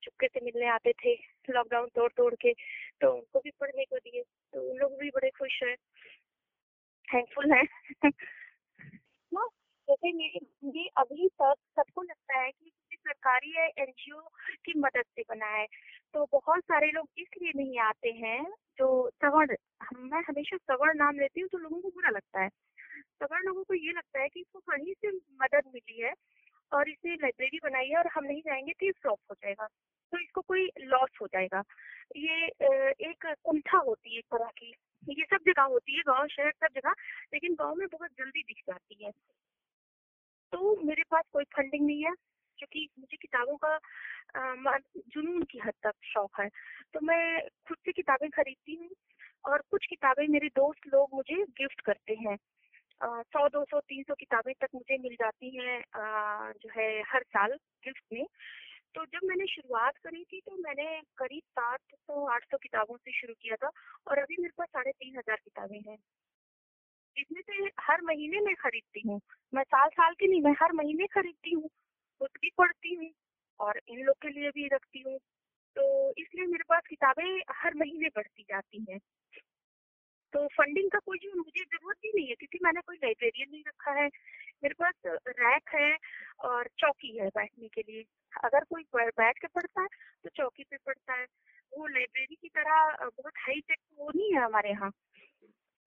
चुपके 0.04 0.28
से 0.28 0.40
मिलने 0.46 0.68
आते 0.68 0.92
थे 0.92 1.14
लॉकडाउन 1.50 1.88
तोड़ 1.96 2.12
तोड़ 2.18 2.34
के 2.36 2.54
तो 3.02 3.12
उनको 3.12 3.40
भी 3.40 3.52
पढ़ने 3.60 3.86
को 3.86 3.98
दिए। 3.98 4.24
तो 4.54 4.72
उन 4.72 4.78
लोग 4.78 5.00
भी 5.00 5.10
बड़े 5.10 5.30
खुश 5.30 5.64
है 5.64 5.76
थैंकफुल 7.08 7.52
है। 7.52 7.64
हाँ, 9.32 9.48
जैसे 9.88 10.12
मेरी 10.14 10.88
अभी 10.98 11.28
तक 11.28 11.56
सबको 11.76 12.02
लगता 12.02 12.40
है 12.40 12.52
कि 12.52 12.72
सरकारी 13.08 13.54
एनजीओ 13.80 14.20
की 14.66 14.74
मदद 14.80 15.06
से 15.06 15.22
बना 15.30 15.48
है। 15.48 15.66
तो 16.14 16.26
बहुत 16.32 16.64
सारे 16.64 16.92
लोग 16.92 17.08
इसलिए 17.18 17.52
नहीं 17.56 17.80
आते 17.82 18.12
हैं, 18.14 18.44
जो 18.80 19.10
सवर्ण 19.16 19.56
मैं 20.04 20.22
हमेशा 20.28 20.58
सवर्ण 20.58 20.98
नाम 20.98 21.20
लेती 21.20 21.42
हूँ 21.42 21.50
तो 21.50 21.58
लोगों 21.58 21.82
को 21.82 21.90
बुरा 21.90 22.10
लगता 22.10 22.42
है। 22.42 22.50
सवर्ण 22.50 23.46
लोगों 23.46 23.64
को 23.64 23.74
ये 23.76 23.92
लगता 23.92 24.22
है 24.22 24.28
कि 24.30 24.40
इसको 24.40 24.60
कहीं 24.62 24.94
से 24.96 25.12
मदद 25.42 25.72
मिली 25.74 26.02
है 26.02 26.14
और 26.72 26.90
इसे 26.90 27.16
लाइब्रेरी 27.16 27.60
बनाई 27.64 27.90
है 27.90 27.98
और 27.98 28.08
हम 28.08 28.24
नहीं 28.24 28.42
जाएँगे 28.42 28.74
तो 28.74 28.86
ये 28.86 28.92
फ्लॉप 28.94 29.20
हो 29.32 29.36
जाएगा 29.36 29.68
तो 30.14 30.20
इसको 30.20 30.42
कोई 30.42 30.70
लॉस 30.80 31.18
हो 31.22 31.28
जाएगा। 31.28 31.62
ये 32.16 32.46
एक 33.04 33.26
कुंठा 33.44 33.78
होती 33.78 34.14
है 34.14 34.18
एक 34.20 34.26
तरह 34.34 34.50
की, 34.58 34.74
ये 35.08 35.26
सब 35.26 35.44
जगह 35.48 35.64
होती 35.64 35.96
है, 35.96 36.02
गाँव, 36.02 36.28
शहर 36.28 36.52
सब 36.54 36.74
जगह, 36.76 36.94
लेकिन 37.34 37.56
गाँव 37.56 37.76
में 37.76 37.88
बहुत 37.88 38.10
जल्दी 38.12 38.42
दिख 38.44 38.62
जाती 38.68 39.04
है। 39.04 39.12
तो 40.54 40.76
मेरे 40.84 41.04
पास 41.12 41.24
कोई 41.34 41.44
फंडिंग 41.56 41.86
नहीं 41.86 42.04
है 42.04 42.14
क्योंकि 42.58 42.88
मुझे 43.00 43.18
किताबों 43.18 43.58
का 43.58 43.78
जुनून 44.98 45.44
की 45.44 45.60
हद 45.66 45.74
तक 45.84 45.94
शौक 46.04 46.40
है। 46.40 46.48
तो 46.94 47.00
मैं 47.02 47.42
खुद 47.68 47.78
से 47.78 47.92
किताबें 47.92 48.30
खरीदती 48.30 48.76
हूँ 48.76 48.90
और 49.46 49.62
कुछ 49.72 49.86
किताबें 49.86 50.28
मेरे 50.28 50.48
दोस्त 50.56 50.88
लोग 50.94 51.10
मुझे 51.14 51.44
गिफ्ट 51.60 51.82
करते 51.82 52.14
हैं। 52.20 52.38
सौ, 53.02 53.48
दो 53.48 53.64
सौ, 53.64 53.80
तीन 53.80 54.04
सौ 54.04 54.14
किताबें 54.16 54.54
तक 54.62 54.68
मुझे 54.76 54.98
मिल 54.98 55.16
जाती 55.16 55.58
हैं 55.58 55.82
जो 56.62 56.70
है 56.78 56.88
हर 57.12 57.24
साल 57.24 57.58
गिफ्ट 57.84 58.04
में। 58.14 58.26
तो 58.96 59.04
जब 59.06 59.28
मैंने 59.28 59.46
शुरुआत 59.46 59.98
करी 59.98 60.24
थी 60.24 60.40
तो 60.40 60.56
मैंने 60.58 60.86
करीब 61.18 61.42
सात 61.52 61.80
सौ, 61.94 62.26
आठ 62.26 62.44
सौ 62.44 62.58
किताबों 62.58 62.98
से 62.98 63.12
शुरू 63.12 63.34
किया 63.42 63.56
था 63.56 63.72
और 64.08 64.20
अभी 64.20 64.36
मेरे 64.40 64.54
पास 64.58 64.68
साढ़े 64.68 64.92
तीन 64.92 65.18
हज़ार 65.18 65.36
किताबें 65.36 65.80
हैं। 65.88 65.98
इसमें 67.18 67.42
से 67.42 67.70
हर 67.82 68.02
महीने 68.02 68.40
में 68.40 68.54
खरीदती 68.56 69.02
हूँ। 69.08 69.20
मैं 69.54 69.64
साल 69.64 69.90
साल 69.90 70.14
की 70.14 70.28
नहीं 70.28 70.42
मैं 70.42 70.52
हर 70.62 70.72
महीने 70.74 71.08
खरीदती 71.08 71.54
हूँ। 71.56 71.70
खुद 72.22 72.30
भी 72.42 72.50
पढ़ती 72.58 72.94
हूँ 72.96 73.10
और 73.60 73.80
इन 73.88 74.04
लोग 74.06 74.16
के 74.22 74.30
लिए 74.30 74.50
भी 74.50 74.68
रखती 74.68 75.04
हूँ। 75.08 75.18
तो 75.76 75.84
इसलिए 76.18 76.46
मेरे 76.46 76.64
पास 76.70 76.82
किताबें 76.90 77.42
हर 77.54 77.74
महीने 77.76 78.10
बढ़ती 78.16 78.44
जाती 78.44 78.86
हैं। 78.90 79.00
तो 80.34 80.46
फंडिंग 80.48 80.90
का 80.92 81.00
कोई 81.00 81.18
मुझे 81.36 81.64
ज़रूरत 81.64 81.98
ही 82.06 82.12
नहीं 82.16 82.28
है 82.28 82.36
क्योंकि 82.36 82.60
मैंने 82.64 82.82
कोई 82.82 82.96
लाइब्रेरियन 82.96 83.50
नहीं 83.52 83.64
रखा 83.68 83.92
है। 83.92 84.08
मेरे 84.64 84.74
पास 84.80 84.94
रैक 85.30 85.70
है 85.76 85.96
और 86.50 86.68
चौकी 86.80 87.18
है 87.18 87.28
बैठने 87.30 87.68
के 87.68 87.82
लिए। 87.82 88.04
अगर 88.44 88.64
कोई 88.70 88.84
बैठ 88.96 89.38
के 89.40 89.48
पढ़ता 89.48 89.82
है 89.82 89.88
तो 90.24 90.30
चौकी 90.36 90.64
पे 90.64 90.78
पढ़ता 90.78 91.14
है। 91.14 91.26
वो 91.74 91.88
लाइब्रेरी 91.88 92.36
की 92.36 92.50
तरह 92.50 92.96
बहुत 93.02 93.34
हाई 93.38 93.60
टेक 93.68 93.80
वो 94.00 94.12
नहीं 94.16 94.34
है 94.34 94.44
हमारे 94.44 94.70
यहाँ। 94.70 94.92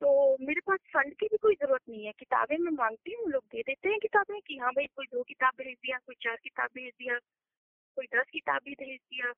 तो 0.01 0.37
मेरे 0.41 0.61
पास 0.61 0.79
फंड 0.95 1.15
की 1.15 1.27
भी 1.27 1.37
कोई 1.37 1.55
ज़रूरत 1.55 1.81
नहीं 1.89 2.07
है। 2.07 2.13
किताबें 2.13 2.57
मैं 2.59 2.73
मांगती 2.73 3.13
हूँ, 3.13 3.29
लोग 3.29 3.43
दे 3.53 3.63
देते 3.63 3.89
हैं 3.89 3.99
किताबें 3.99 4.41
कि 4.41 4.59
हाँ 4.59 4.73
भाई 4.73 4.87
कोई 4.87 5.07
दो 5.07 5.23
किताब 5.23 5.53
भेज 5.59 5.75
दिया, 5.75 5.99
कोई 5.99 6.15
चार 6.15 6.37
किताब 6.37 6.69
भेज 6.75 6.93
दिया, 6.99 7.19
कोई 7.97 8.07
दस 8.15 8.25
किताब 8.33 8.61
भी 8.65 8.73
भेज 8.73 9.01
दिया। 9.01 9.33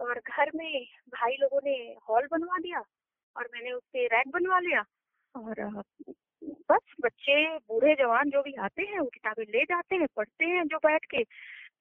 और 0.00 0.18
घर 0.18 0.50
में 0.54 0.84
भाई 1.08 1.36
लोगों 1.40 1.60
ने 1.64 1.96
हॉल 2.08 2.28
बनवा 2.30 2.58
दिया 2.58 2.80
और 3.36 3.48
मैंने 3.54 3.72
उससे 3.72 4.06
रैक 4.06 4.28
बनवा 4.28 4.58
लिया। 4.58 4.84
और, 5.34 5.82
बस 6.44 6.94
बच्चे, 7.00 7.58
बूढ़े 7.58 7.94
जवान 7.94 8.30
जो 8.30 8.42
भी 8.42 8.54
आते 8.54 8.82
हैं, 8.82 8.98
वो 8.98 9.06
किताबें 9.06 9.44
ले 9.44 9.64
जाते 9.64 9.96
हैं, 9.96 10.06
पढ़ते 10.16 10.44
हैं 10.44 10.66
जो 10.68 10.76
बैठ 10.76 11.04
के। 11.04 11.24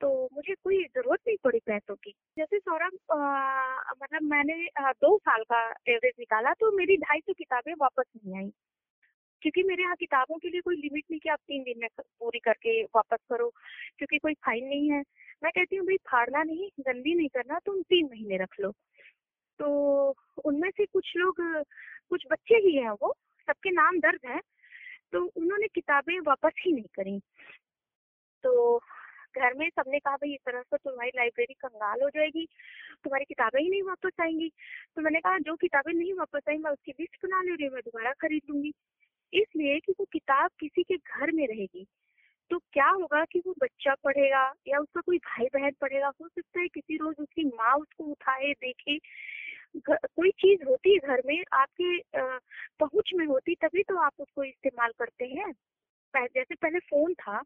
तो 0.02 0.10
मुझे 0.34 0.54
कोई 0.56 0.84
ज़रूरत 0.86 1.20
नहीं 1.28 1.38
पड़ी 1.44 1.60
पैसों 1.66 1.96
की। 1.96 2.12
जैसे 2.38 2.60
सौरभ 2.60 2.94
मतलब 4.02 4.22
मैंने 4.24 4.68
आ, 4.80 4.92
दो 4.92 5.18
साल 5.18 5.44
का 5.52 5.62
एवरेज 5.90 6.14
निकाला 6.20 6.54
तो 6.60 6.72
मेरी 6.78 6.98
ढाई 6.98 7.20
सौ 7.20 7.34
किताबें 7.34 7.74
वापस 7.82 8.06
नहीं 8.18 8.38
आई। 8.38 8.52
क्योंकि 9.42 9.64
मेरे 9.64 9.84
यहाँ 9.84 9.96
किताबों 9.96 10.38
के 10.38 10.50
लिए 10.50 10.62
कोई 10.62 10.76
लिमिट 10.76 11.04
नहीं 11.12 11.20
कि 11.20 11.30
आप 11.30 11.40
तीन 11.48 11.64
दिन 11.64 11.80
में 11.82 11.88
पूरी 12.00 12.40
करके 12.40 12.82
वापस 12.86 13.18
करो 13.30 13.50
क्योंकि 13.98 14.18
कोई 14.18 14.34
फाइन 14.46 14.66
नहीं 14.68 14.90
है। 14.92 15.00
मैं 15.44 15.52
कहती 15.56 15.76
हूँ 15.76 15.86
भाई 15.88 15.98
फाड़ना 16.08 16.44
नहीं 16.44 16.70
गंदी 16.88 17.14
नहीं 17.16 17.28
करना 17.36 17.60
तुम 17.66 17.82
तीन 17.90 18.10
महीने 18.12 18.38
रख 18.38 18.60
लो। 18.62 18.72
तो 19.60 20.16
उनमें 20.46 20.70
से 20.72 20.86
कुछ 20.86 21.14
लोग 21.18 21.36
कुछ 22.10 22.26
बच्चे 22.32 22.56
ही 22.68 22.76
हैं 22.76 22.90
वो 23.02 23.14
सबके 23.48 23.72
नाम 23.72 24.00
दर्ज 24.00 24.26
हैं 24.26 24.42
तो 25.14 25.24
उन्होंने 25.38 25.68
किताबें 25.76 26.20
वापस 26.28 26.62
ही 26.66 26.72
नहीं 26.74 26.90
करी। 26.96 27.20
तो 28.44 28.82
घर 29.36 29.54
में 29.54 29.70
सबने 29.70 30.00
कहा, 30.00 30.16
भाई 30.16 30.34
इस 30.34 30.40
तरह 30.46 30.62
से 30.62 30.78
तुम्हारी 30.78 31.12
लाइब्रेरी 31.16 31.54
कंगाल 31.54 32.02
हो 32.04 32.10
जाएगी। 32.10 32.46
तुम्हारी 33.04 33.26
किताबें 33.26 33.62
ही 33.62 33.70
नहीं 33.70 33.82
वापस 33.84 34.22
आएँगी। 34.22 34.50
तो 34.96 35.02
मैंने 35.02 35.20
कहा, 35.20 35.38
जो 35.40 35.56
किताबें 35.56 35.94
नहीं 35.94 36.14
वापस 36.14 36.50
आई, 36.50 36.58
मैं 36.58 36.72
उसकी 36.72 36.92
लिस्ट 37.00 37.26
बना 37.26 37.42
ले 37.42 37.52
रही 37.52 37.66
हूँ, 37.66 37.74
मैं 37.74 37.82
दोबारा 37.86 38.14
खरीद 38.22 38.42
लूँगी। 38.50 38.74
इसलिए 39.34 39.80
कि 39.80 39.92
वो 40.00 40.06
किताब 40.14 40.50
किसी 40.60 40.84
के 40.84 40.96
घर 40.98 41.32
में 41.32 41.46
रहेगी। 41.48 41.86
तो 42.52 42.58
क्या 42.74 42.88
होगा 42.90 43.24
कि 43.26 43.40
वो 43.48 43.54
बच्चा 43.62 43.94
पढ़ेगा 44.04 44.44
या 44.68 44.80
उसका 44.80 45.02
कोई 45.02 45.18
भाई 45.18 45.46
बहन 45.54 45.72
पढ़ेगा? 45.82 46.08
हो 46.22 46.28
सकता 46.28 46.60
है 46.60 46.68
किसी 46.68 46.98
रोज 46.98 47.16
उसकी 47.20 47.46
माँ 47.46 47.74
उसको 47.76 48.04
उठाए, 48.04 48.52
देखे। 48.54 48.98
कोई 49.78 50.30
चीज़ 50.32 50.64
होती 50.66 50.94
है 50.94 50.98
घर 50.98 51.22
में, 51.26 51.44
आपके 51.54 52.00
पहुँच 52.80 53.12
में 53.16 53.26
होती, 53.26 53.56
तभी 53.56 53.84
तो 53.84 53.98
आप 53.98 54.14
उसको 54.20 54.44
इस्तेमाल 54.44 54.92
करते 55.00 55.26
हैं। 55.26 55.52
जैसे 56.14 56.56
पहले 56.56 56.80
फ़ोन 56.80 57.14
था 57.14 57.42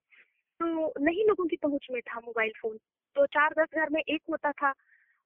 तो 0.60 0.94
नहीं 1.00 1.26
लोगों 1.28 1.46
की 1.48 1.56
पहुँच 1.56 1.88
में 1.92 2.02
था 2.02 2.20
मोबाइल 2.20 2.52
फ़ोन 2.62 2.78
तो 3.16 3.26
चार 3.26 3.54
दस 3.60 3.76
घर 3.76 3.89
में 3.89 4.02
एक 4.02 4.22
होता 4.30 4.52
था। 4.52 4.74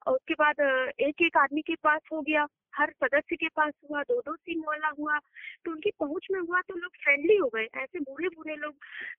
और 0.06 0.14
उसके 0.14 0.34
बाद 0.34 0.60
एक 1.00 1.22
एक 1.22 1.36
आदमी 1.36 1.62
के 1.62 1.74
पास 1.74 2.00
हो 2.12 2.20
गया। 2.22 2.46
हर 2.74 2.90
सदस्य 2.90 3.36
के 3.36 3.48
पास 3.48 3.72
हुआ 3.90 4.02
दो 4.02 4.20
दो 4.20 4.34
सिम 4.36 4.60
वाला 4.60 4.88
हुआ। 4.88 5.18
तो 5.64 5.70
उनकी 5.70 5.90
पहुँच 5.90 6.26
में 6.32 6.38
हुआ 6.40 6.60
तो 6.60 6.74
लोग 6.74 6.90
फ्रेंडली 7.04 7.36
हो 7.36 7.48
गए। 7.54 7.64
ऐसे 7.76 8.00
बूढ़े 8.00 8.28
बूढ़े 8.28 8.56
लोग 8.56 8.74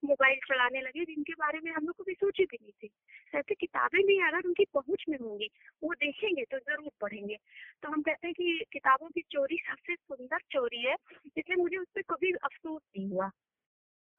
मोबाइल 0.06 0.40
चलाने 0.48 0.82
लगे, 0.82 1.06
जिनके 1.06 1.34
बारे 1.34 1.60
में 1.64 1.72
हम 1.72 1.86
लोग 1.86 1.96
कभी 1.96 2.14
सोचे 2.14 2.44
भी 2.44 2.58
नहीं 2.62 2.72
थे। 2.84 3.40
ऐसे 3.40 3.56
किताबें 3.56 4.02
भी 4.08 4.18
अगर 4.28 4.48
उनकी 4.48 4.66
पहुँच 4.74 5.06
में 5.10 5.18
होंगी, 5.22 5.50
वो 5.84 5.94
देखेंगे 5.94 6.44
तो 6.44 6.58
ज़रूर 6.60 6.92
पढ़ेंगे। 7.02 7.38
तो 7.84 7.90
हम 7.90 8.02
कहते 8.02 8.28
हैं 8.28 8.34
कि 8.34 8.66
किताबों 8.74 9.10
की 9.10 9.22
चोरी 9.22 9.58
सबसे 9.70 9.96
सुंदर 9.96 10.40
चोरी 10.52 10.82
है, 10.82 10.96
इसलिए 11.26 11.56
मुझे 11.56 11.78
उस 11.78 11.88
पर 11.96 12.02
कभी 12.02 12.32
अफसोस 12.32 12.82
नहीं 12.98 13.10
हुआ। 13.10 13.30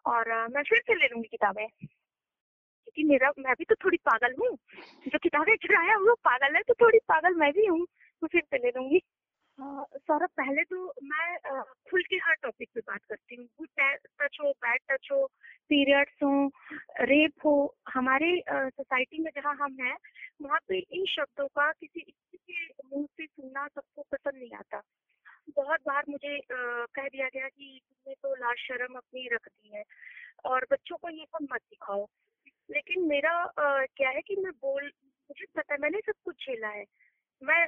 और 0.06 0.32
मैं 0.48 0.62
फिर 0.62 0.78
से 0.86 0.94
ले 0.94 1.06
लूँगी 1.06 1.28
किताबें। 1.28 1.66
क्योंकि 1.66 3.04
मेरा, 3.04 3.30
मैं 3.38 3.54
भी 3.58 3.64
तो 3.64 3.74
थोड़ी 3.84 3.96
पागल 4.04 4.34
हूँ। 4.40 4.56
जो 5.06 5.18
किताबें 5.18 5.54
चुराया 5.56 5.96
वो 5.98 6.14
पागल 6.24 6.56
है 6.56 6.62
तो 6.62 6.74
थोड़ी 6.74 6.98
पागल 7.08 7.34
मैं 7.34 7.52
भी 7.52 7.66
हूँ 7.66 7.80
मैं 8.22 8.28
फिर 8.28 8.42
से 8.42 8.58
ले 8.58 8.70
लूँगी। 8.76 9.00
सौरभ, 9.58 10.28
पहले 10.36 10.62
तो 10.64 10.84
मैं 11.02 11.62
खुल 11.90 12.02
के 12.02 12.16
हर 12.16 12.34
टॉपिक 12.42 12.68
पे 12.74 12.80
बात 12.80 13.00
करती 13.08 13.34
हूँ। 13.36 13.44
गुड 13.58 13.68
टच 14.22 14.38
हो 14.42 14.50
बैड 14.64 14.80
टच 14.90 15.08
हो 15.12 15.26
पीरियड्स 15.70 16.22
हो 16.22 16.50
रेप 17.00 17.44
हो, 17.44 17.74
हमारे 17.88 18.30
सोसाइटी 18.50 19.22
में 19.22 19.30
जहाँ 19.36 19.54
हम 19.56 19.76
हैं, 19.80 19.96
वहाँ 20.42 20.58
पे 20.68 20.78
इन 20.78 21.04
शब्दों 21.08 21.46
का 21.48 21.70
किसी 21.72 22.00
के 22.00 22.66
मुँह 22.66 23.06
से 23.06 23.26
सुनना 23.26 23.66
सबको 23.66 24.02
पसंद 24.02 24.34
नहीं 24.34 24.56
आता। 24.58 24.82
बहुत 25.56 25.80
बार 25.80 26.02
मुझे 26.08 26.36
आ, 26.38 26.84
कह 26.94 27.08
दिया 27.08 27.28
गया 27.28 27.48
कि 27.48 27.80
तुमने 27.88 28.14
तो 28.14 28.34
लाज 28.34 28.56
शर्म 28.56 28.94
अपनी 28.94 29.28
रख 29.32 29.48
दी 29.48 29.76
है 29.76 29.82
और 30.44 30.66
बच्चों 30.72 30.96
को 30.96 31.08
ये 31.08 31.24
सब 31.24 31.46
मत 31.52 31.60
दिखाओ 31.60 32.06
लेकिन 32.70 33.06
मेरा 33.08 33.30
आ, 33.30 33.84
क्या 33.96 34.10
है 34.10 34.20
कि 34.20 34.36
मैं 34.36 34.52
बोल 34.52 34.82
मुझे 35.30 35.44
पता 35.56 35.74
है 35.74 35.78
मैंने 35.80 35.98
सब 35.98 36.12
कुछ 36.24 36.46
झेला 36.46 36.68
है। 36.68 36.84
मैं 37.42 37.66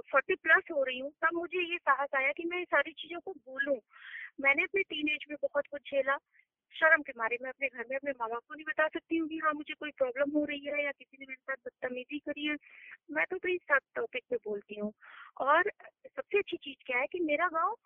फोर्टी 0.00 0.34
प्लस 0.34 0.62
हो 0.72 0.84
रही 0.84 0.98
हूँ 0.98 1.10
तब 1.10 1.28
मुझे 1.34 1.72
ये 1.72 1.78
साहस 1.78 2.08
आया 2.16 2.32
कि 2.32 2.44
मैं 2.44 2.64
सारी 2.64 2.92
चीज़ों 2.92 3.20
को 3.20 3.32
बोलूँ 3.32 3.78
मैंने 4.40 4.62
अपने 4.62 4.82
टीन 4.82 5.08
एज 5.08 5.24
में 5.30 5.36
बहुत 5.42 5.66
कुछ 5.66 5.80
झेला 5.80 6.16
शर्म 6.74 7.02
के 7.02 7.12
मारे 7.18 7.36
मैं 7.42 7.50
अपने 7.50 7.68
घर 7.68 7.84
में 7.90 7.96
अपने 7.96 8.10
माँ 8.10 8.28
बाप 8.28 8.42
को 8.48 8.54
नहीं 8.54 8.64
बता 8.64 8.86
सकती 8.88 9.16
हूँ 9.16 9.28
कि 9.28 9.38
हाँ 9.38 9.52
मुझे 9.52 9.74
कोई 9.74 9.90
प्रॉब्लम 9.90 10.30
हो 10.30 10.44
रही 10.44 10.66
है 10.66 10.84
या 10.84 10.90
किसी 10.90 11.16
ने 11.20 11.26
मेरे 11.28 11.54
साथ 11.54 11.56
बदतमीजी 11.66 12.18
करी 12.18 12.46
है। 12.46 12.56
मैं 13.10 13.24
तो 13.30 13.48
इस 13.48 13.60
सब 13.62 13.78
टॉपिक 13.94 14.24
पे 14.30 14.36
बोलती 14.36 14.80
हूँ। 14.80 14.92
और 15.40 15.70
सबसे 16.06 16.38
अच्छी 16.38 16.56
चीज़ 16.56 16.76
क्या 16.86 16.98
है 16.98 17.06
कि 17.06 17.20
मेरा 17.20 17.48
गाँव 17.48 17.76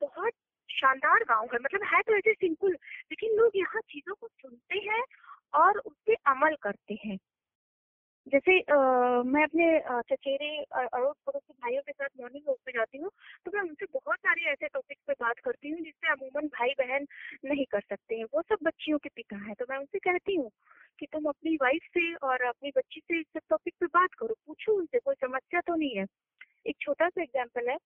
बहुत 0.00 0.32
शानदार 0.68 1.24
गाँव 1.24 1.44
है। 1.44 1.58
मतलब 1.62 1.80
है 1.94 2.02
तो 2.02 2.16
ऐसे 2.16 2.32
सिंपल 2.34 2.72
लेकिन 3.10 3.36
लोग 3.36 3.52
यहाँ 3.56 3.80
चीज़ों 3.80 4.14
को 4.14 4.28
सुनते 4.28 4.78
हैं 4.78 5.02
और 5.54 5.78
उस 5.78 5.94
पर 6.08 6.14
अमल 6.26 6.56
करते 6.62 6.98
हैं। 7.06 7.18
जैसे 8.32 8.58
आ, 8.62 8.76
मैं 9.24 9.42
अपने 9.44 9.66
चचेरे 10.10 10.50
अड़ोस 10.72 11.16
पड़ोसी 11.26 11.52
भाइयों 11.54 11.82
के 11.82 11.92
साथ 11.92 12.08
मॉर्निंग 12.20 12.44
वॉक 12.48 12.58
पे 12.66 12.72
जाती 12.72 12.98
हूँ 12.98 13.10
तो 13.44 13.50
मैं 13.54 13.62
उनसे 13.62 13.86
बहुत 13.94 14.18
सारे 14.18 14.50
ऐसे 14.50 14.68
टॉपिक 14.68 14.98
पे 15.06 15.12
बात 15.20 15.38
करती 15.44 15.70
हूँ 15.70 15.80
जिससे 15.80 16.10
अमूमन 16.12 16.46
भाई 16.48 16.74
बहन 16.78 17.06
नहीं 17.44 17.64
कर 17.72 17.80
सकते 17.80 18.16
हैं। 18.16 18.24
वो 18.34 18.42
सब 18.42 18.64
बच्चियों 18.64 18.98
के 18.98 19.08
पिता 19.16 19.36
है 19.46 19.54
तो 19.54 19.64
मैं 19.70 19.78
उनसे 19.78 19.98
कहती 19.98 20.36
हूँ 20.36 20.50
कि 20.98 21.06
तुम 21.12 21.28
अपनी 21.28 21.56
वाइफ 21.56 21.88
से 21.94 22.12
और 22.28 22.42
अपनी 22.44 22.70
बच्ची 22.76 23.00
से 23.00 23.20
इस 23.20 23.26
सब 23.26 23.40
टॉपिक 23.50 23.74
पे 23.80 23.86
बात 23.94 24.14
करो 24.18 24.34
पूछो 24.46 24.72
उनसे 24.72 24.98
कोई 24.98 25.14
समस्या 25.20 25.60
तो 25.60 25.74
नहीं 25.74 25.96
है। 25.96 26.04
एक 26.66 26.76
छोटा 26.80 27.08
सा 27.08 27.22
एग्ज़ाम्पल 27.22 27.70
है 27.70 27.76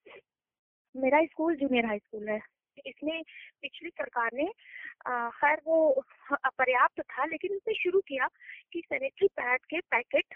मेरा 0.94 1.24
स्कूल 1.26 1.56
जूनियर 1.56 1.86
हाई 1.86 1.98
स्कूल 1.98 2.28
है 2.28 2.40
इसमें 2.86 3.22
पिछली 3.62 3.90
सरकार 3.90 4.30
ने 4.34 4.44
खैर 5.08 5.60
वो 5.66 6.04
अपर्याप्त 6.44 7.00
था, 7.00 7.24
लेकिन 7.24 7.52
उसने 7.56 7.74
शुरू 7.74 8.00
किया 8.00 8.28
कि 8.72 8.82
सैनिटरी 8.86 9.28
पैड 9.28 9.60
के 9.60 9.80
पैकेट 9.80 10.34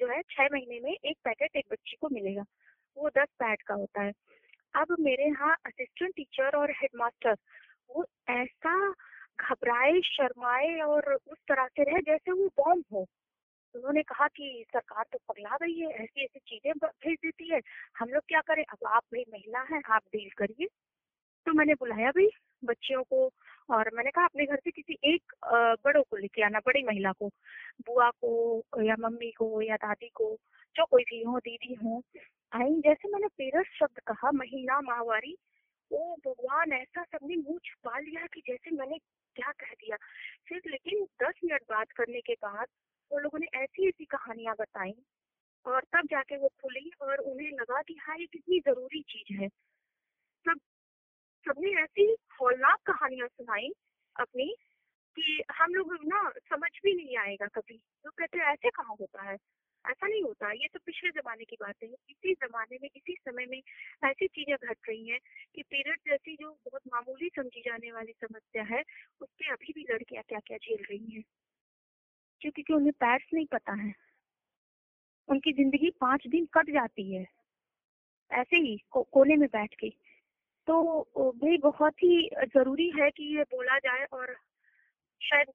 जो 0.00 0.08
है, 0.08 0.22
छह 0.22 0.48
महीने 0.52 0.80
में 0.80 0.92
एक 0.92 1.16
पैकेट 1.24 1.56
एक 1.56 1.66
बच्ची 1.72 1.96
को 2.00 2.08
मिलेगा। 2.12 2.44
वो 2.96 3.10
दस 3.10 3.28
पैड 3.38 3.62
का 3.62 3.74
होता 3.74 4.02
है। 4.02 4.12
अब 4.74 4.96
मेरे 5.00 5.24
यहाँ 5.24 5.56
असिस्टेंट 5.66 6.14
टीचर 6.16 6.56
और 6.56 6.70
हेडमास्टर 6.70 7.36
वो 7.96 8.04
ऐसा 8.28 8.90
घबराए, 9.40 10.00
शर्माए 10.00 10.80
और 10.80 11.14
उस 11.14 11.38
तरह 11.48 11.66
से 11.66 11.82
रहे 11.82 12.00
जैसे 12.02 12.32
वो 12.32 12.46
बॉम्ब 12.46 12.84
हो। 12.92 13.06
उन्होंने 13.74 14.02
कहा 14.02 14.26
कि 14.28 14.64
सरकार 14.72 15.04
तो 15.12 15.18
पगला 15.18 15.56
गई 15.56 15.78
है, 15.78 15.88
ऐसी 15.88 16.24
ऐसी 16.24 16.38
चीज़ें 16.38 16.72
भेज 16.84 17.16
देती 17.22 17.52
है। 17.52 17.60
हम 17.98 18.08
लोग 18.08 18.22
क्या 18.28 18.40
करें? 18.40 18.64
अब 18.64 18.86
आप 18.86 19.02
भाई 19.04 19.24
महिला 19.32 19.60
हैं, 19.60 19.82
आप 19.90 20.02
डील 20.12 20.30
करिए। 20.38 20.66
तो 21.46 21.52
मैंने 21.52 21.74
बुलाया 21.74 22.10
भाई 22.10 22.28
बच्चियों 22.64 23.02
को 23.02 23.30
और 23.70 23.90
मैंने 23.94 24.10
कहा, 24.10 24.24
अपने 24.24 24.46
घर 24.46 24.56
से 24.56 24.70
किसी 24.70 24.98
एक 25.04 25.32
बड़ों 25.84 26.02
को 26.02 26.16
लेके 26.16 26.42
आना, 26.42 26.58
बड़ी 26.66 26.82
महिला 26.82 27.12
को, 27.12 27.28
बुआ 27.86 28.10
को 28.10 28.82
या 28.82 28.96
मम्मी 29.00 29.30
को 29.30 29.62
या 29.62 29.76
दादी 29.76 30.08
को, 30.14 30.36
जो 30.76 30.84
कोई 30.86 31.02
भी 31.02 31.22
हो, 31.22 31.38
दीदी 31.38 31.74
हो, 31.74 32.02
आई। 32.52 32.74
जैसे 32.86 33.08
मैंने 33.08 33.26
पेरस 33.38 33.66
शब्द 33.80 34.00
कहा 34.06 34.30
महीना 34.32 34.80
माहवारी, 34.80 35.36
ओ 35.90 36.14
भगवान, 36.26 36.72
ऐसा 36.72 37.02
सबने 37.04 37.36
मुँह 37.36 37.58
छुपा 37.64 37.98
लिया 37.98 38.26
कि 38.26 38.42
जैसे 38.48 38.70
मैंने 38.70 38.98
क्या 39.36 39.52
कह 39.52 39.74
दिया। 39.74 39.96
फिर 40.48 40.62
लेकिन 40.66 41.04
दस 41.22 41.40
मिनट 41.44 41.62
बात 41.70 41.92
करने 41.92 42.20
के 42.20 42.34
बाद 42.34 42.66
वो 43.10 43.18
लोगों 43.18 43.38
ने 43.38 43.46
ऐसी 43.54 43.88
ऐसी 43.88 44.04
कहानियाँ 44.04 44.54
बताई 44.60 44.94
और 45.66 45.82
तब 45.92 46.06
जाके 46.10 46.36
वो 46.36 46.48
खुली 46.62 46.90
और 47.02 47.18
उन्हें 47.18 47.50
लगा 47.52 47.82
कि 47.82 47.96
हाँ 48.00 48.16
ये 48.18 48.26
कितनी 48.26 48.60
ज़रूरी 48.60 49.02
चीज़ 49.08 49.40
है। 49.40 49.48
सबने 51.46 51.70
ऐसी 51.82 52.16
हौलनाक 52.40 52.78
कहानियाँ 52.86 53.28
सुनाई 53.28 53.70
अपनी 54.16 54.54
कि 55.16 55.42
हम 55.52 55.74
लोग 55.74 55.94
ना 56.04 56.30
समझ 56.38 56.70
भी 56.84 56.94
नहीं 56.94 57.16
आएगा 57.16 57.46
कभी। 57.46 57.78
तो 58.04 58.10
कहते 58.10 58.38
ऐसे 58.38 58.70
कहाँ 58.70 58.96
होता 59.00 59.22
है? 59.22 59.36
ऐसा 59.84 60.06
नहीं 60.08 60.22
होता। 60.22 60.50
ये 60.52 60.68
तो 60.74 60.78
पिछले 60.86 61.10
जमाने 61.10 61.44
की 61.44 61.56
बात 61.60 61.74
है। 61.82 61.88
इसी 61.88 62.34
जमाने 62.34 62.78
में 62.82 62.88
इसी 62.96 63.14
समय 63.14 63.46
में 63.46 63.62
ऐसी 64.04 64.26
चीज़ें 64.26 64.56
घट 64.56 64.76
रही 64.88 65.08
हैं 65.08 65.18
कि 65.54 65.62
पीरियड 65.62 65.98
जैसी 66.10 66.34
जो 66.34 66.50
बहुत 66.50 66.80
मामूली 66.94 67.28
समझी 67.28 67.60
जाने 67.60 67.92
वाली 67.92 68.12
समस्या 68.12 68.62
है 68.62 68.82
उसके 69.20 69.50
अभी 69.52 69.72
भी 69.72 69.86
लड़कियाँ 69.92 70.22
क्या 70.28 70.38
क्या 70.38 70.56
झेल 70.56 70.84
रही 70.90 71.14
हैं? 71.14 71.24
क्योंकि 72.40 72.72
उन्हें 72.72 72.92
पैर्स 72.92 73.24
नहीं 73.34 73.46
पता 73.46 73.72
है। 73.72 73.92
उनकी 75.28 75.52
ज़िंदगी 75.52 75.90
पाँच 75.90 76.26
दिन 76.26 76.46
कट 76.46 76.70
जाती 76.70 77.14
है। 77.14 77.26
ऐसे 78.30 78.56
ही 78.56 78.78
को, 78.90 79.02
कोने 79.02 79.36
में 79.36 79.48
बैठ 79.48 79.74
के। 79.74 79.92
तो 80.68 81.00
भाई 81.18 81.56
बहुत 81.56 81.92
ही 81.92 82.30
ज़रूरी 82.46 82.92
है 83.00 83.10
कि 83.10 83.36
ये 83.36 83.42
बोला 83.42 83.78
जाए 83.78 84.04
और 84.12 84.36
शायद 85.20 85.46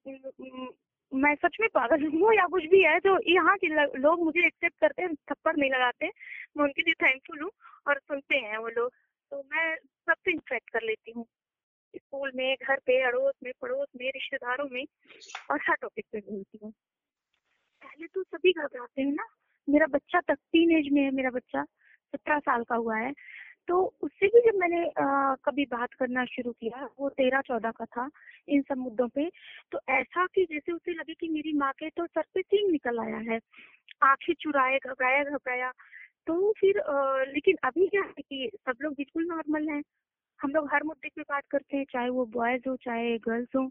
मैं 1.14 1.36
सच 1.36 1.58
में 1.62 1.70
पागल 1.74 2.06
हूँ 2.14 2.34
या 2.34 2.46
कुछ 2.46 2.64
भी 2.64 2.82
है 2.84 3.00
तो 3.00 3.32
यहाँ 3.32 3.58
के 3.58 3.68
लोग 4.00 4.24
मुझे 4.24 4.46
एक्सेप्ट 4.48 4.76
करते 4.82 5.02
हैं, 5.02 5.16
थप्पड़ 5.16 5.56
नहीं 5.58 5.72
लगाते। 5.72 6.08
मैं 6.58 6.64
उनके 6.64 6.82
लिए 6.82 6.94
थैंकफुल 6.94 7.42
हूँ 7.42 7.52
और 7.88 8.00
सुनते 8.00 8.36
हैं 8.36 8.58
वो 8.58 8.68
लोग। 8.68 8.92
तो 9.32 9.44
मैं 9.56 9.76
सबसे 9.78 10.32
इंटरेक्ट 10.32 10.70
कर 10.70 10.82
लेती 10.82 11.12
हूँ। 11.12 11.26
स्कूल 11.96 12.32
में, 12.36 12.56
घर 12.56 12.76
पे, 12.76 13.02
अड़ोस 13.04 13.34
में, 13.44 13.52
पड़ोस 13.62 13.88
में, 14.02 14.08
रिश्तेदारों 14.08 14.70
में 14.72 14.86
और 15.52 15.60
हर 15.70 15.76
टॉपिक 15.82 16.06
पे 16.12 16.20
बोलती 16.20 16.60
हूँ। 16.64 16.72
पहले 17.84 18.08
तो 18.08 18.24
सभी 18.24 18.52
घबराते 18.52 19.02
हैं 19.02 19.12
ना। 19.12 19.28
मेरा 19.70 19.86
बच्चा 19.86 20.20
तक 20.20 20.36
टीन 20.36 20.78
एज 20.78 20.90
में 20.92 21.02
है, 21.02 21.12
मेरा 21.12 21.30
बच्चा 21.30 21.64
सत्रह 22.14 22.40
साल 22.40 22.64
का 22.64 22.76
हुआ 22.76 22.98
है। 22.98 23.14
तो 23.68 23.94
उससे 24.02 24.28
भी 24.28 24.40
जब 24.42 24.58
मैंने 24.60 24.82
आ, 24.88 25.36
कभी 25.36 25.66
बात 25.66 25.94
करना 25.94 26.26
शुरू 26.26 26.52
किया 26.52 26.90
वो 27.00 27.10
तेरह 27.10 27.42
चौदह 27.42 27.72
का 27.72 27.86
था 27.86 28.10
इन 28.50 28.62
सब 28.62 28.78
मुद्दों 28.78 29.08
पे 29.08 29.30
तो 29.72 29.80
ऐसा 29.90 30.26
कि 30.26 30.46
जैसे 30.52 30.72
उसे 30.72 30.94
लगे 30.94 31.14
कि 31.14 31.30
मेरी 31.30 31.54
माँ 31.54 31.72
के 31.72 31.90
तो 31.90 32.06
सर 32.06 32.24
पे 32.34 32.42
तीन 32.42 32.72
निकल 32.72 33.00
आया 33.00 33.18
है 33.32 33.40
आँखें 34.04 34.34
चुराए 34.34 34.78
घबराया 34.78 35.24
घबराया 35.24 35.72
तो 36.28 36.52
फिर 36.52 36.80
आ, 36.80 37.24
लेकिन 37.24 37.58
अभी 37.64 37.88
क्या 37.88 38.02
है 38.02 38.22
कि 38.22 38.50
सब 38.56 38.74
लोग 38.82 38.94
बिल्कुल 38.94 39.26
नॉर्मल 39.26 39.70
हैं। 39.70 39.82
हम 40.40 40.52
लोग 40.52 40.70
हर 40.74 40.84
मुद्दे 40.84 41.10
पे 41.16 41.22
बात 41.22 41.44
करते 41.52 41.78
हैं 41.78 41.86
चाहे 41.92 42.10
वो 42.10 42.26
बॉयज़ 42.26 42.70
हो 42.70 42.76
चाहे 42.76 43.18
गर्ल्स 43.18 43.50
हो 43.56 43.70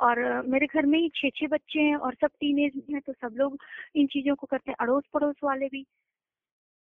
और 0.00 0.20
मेरे 0.46 0.66
घर 0.66 0.86
में 0.86 0.98
ही 0.98 1.08
छह 1.16 1.28
छह 1.36 1.46
बच्चे 1.46 1.80
हैं 1.80 1.96
और 1.96 2.14
सब 2.14 2.30
टीन 2.40 2.58
एज 2.58 2.72
में 2.76 2.94
हैं 2.94 3.00
तो 3.06 3.12
सब 3.12 3.34
लोग 3.36 3.58
इन 3.96 4.06
चीज़ों 4.06 4.34
को 4.34 4.46
करते 4.46 4.70
हैं 4.70 4.76
अड़ोस 4.80 5.04
पड़ोस 5.14 5.36
वाले 5.44 5.66
भी। 5.66 5.86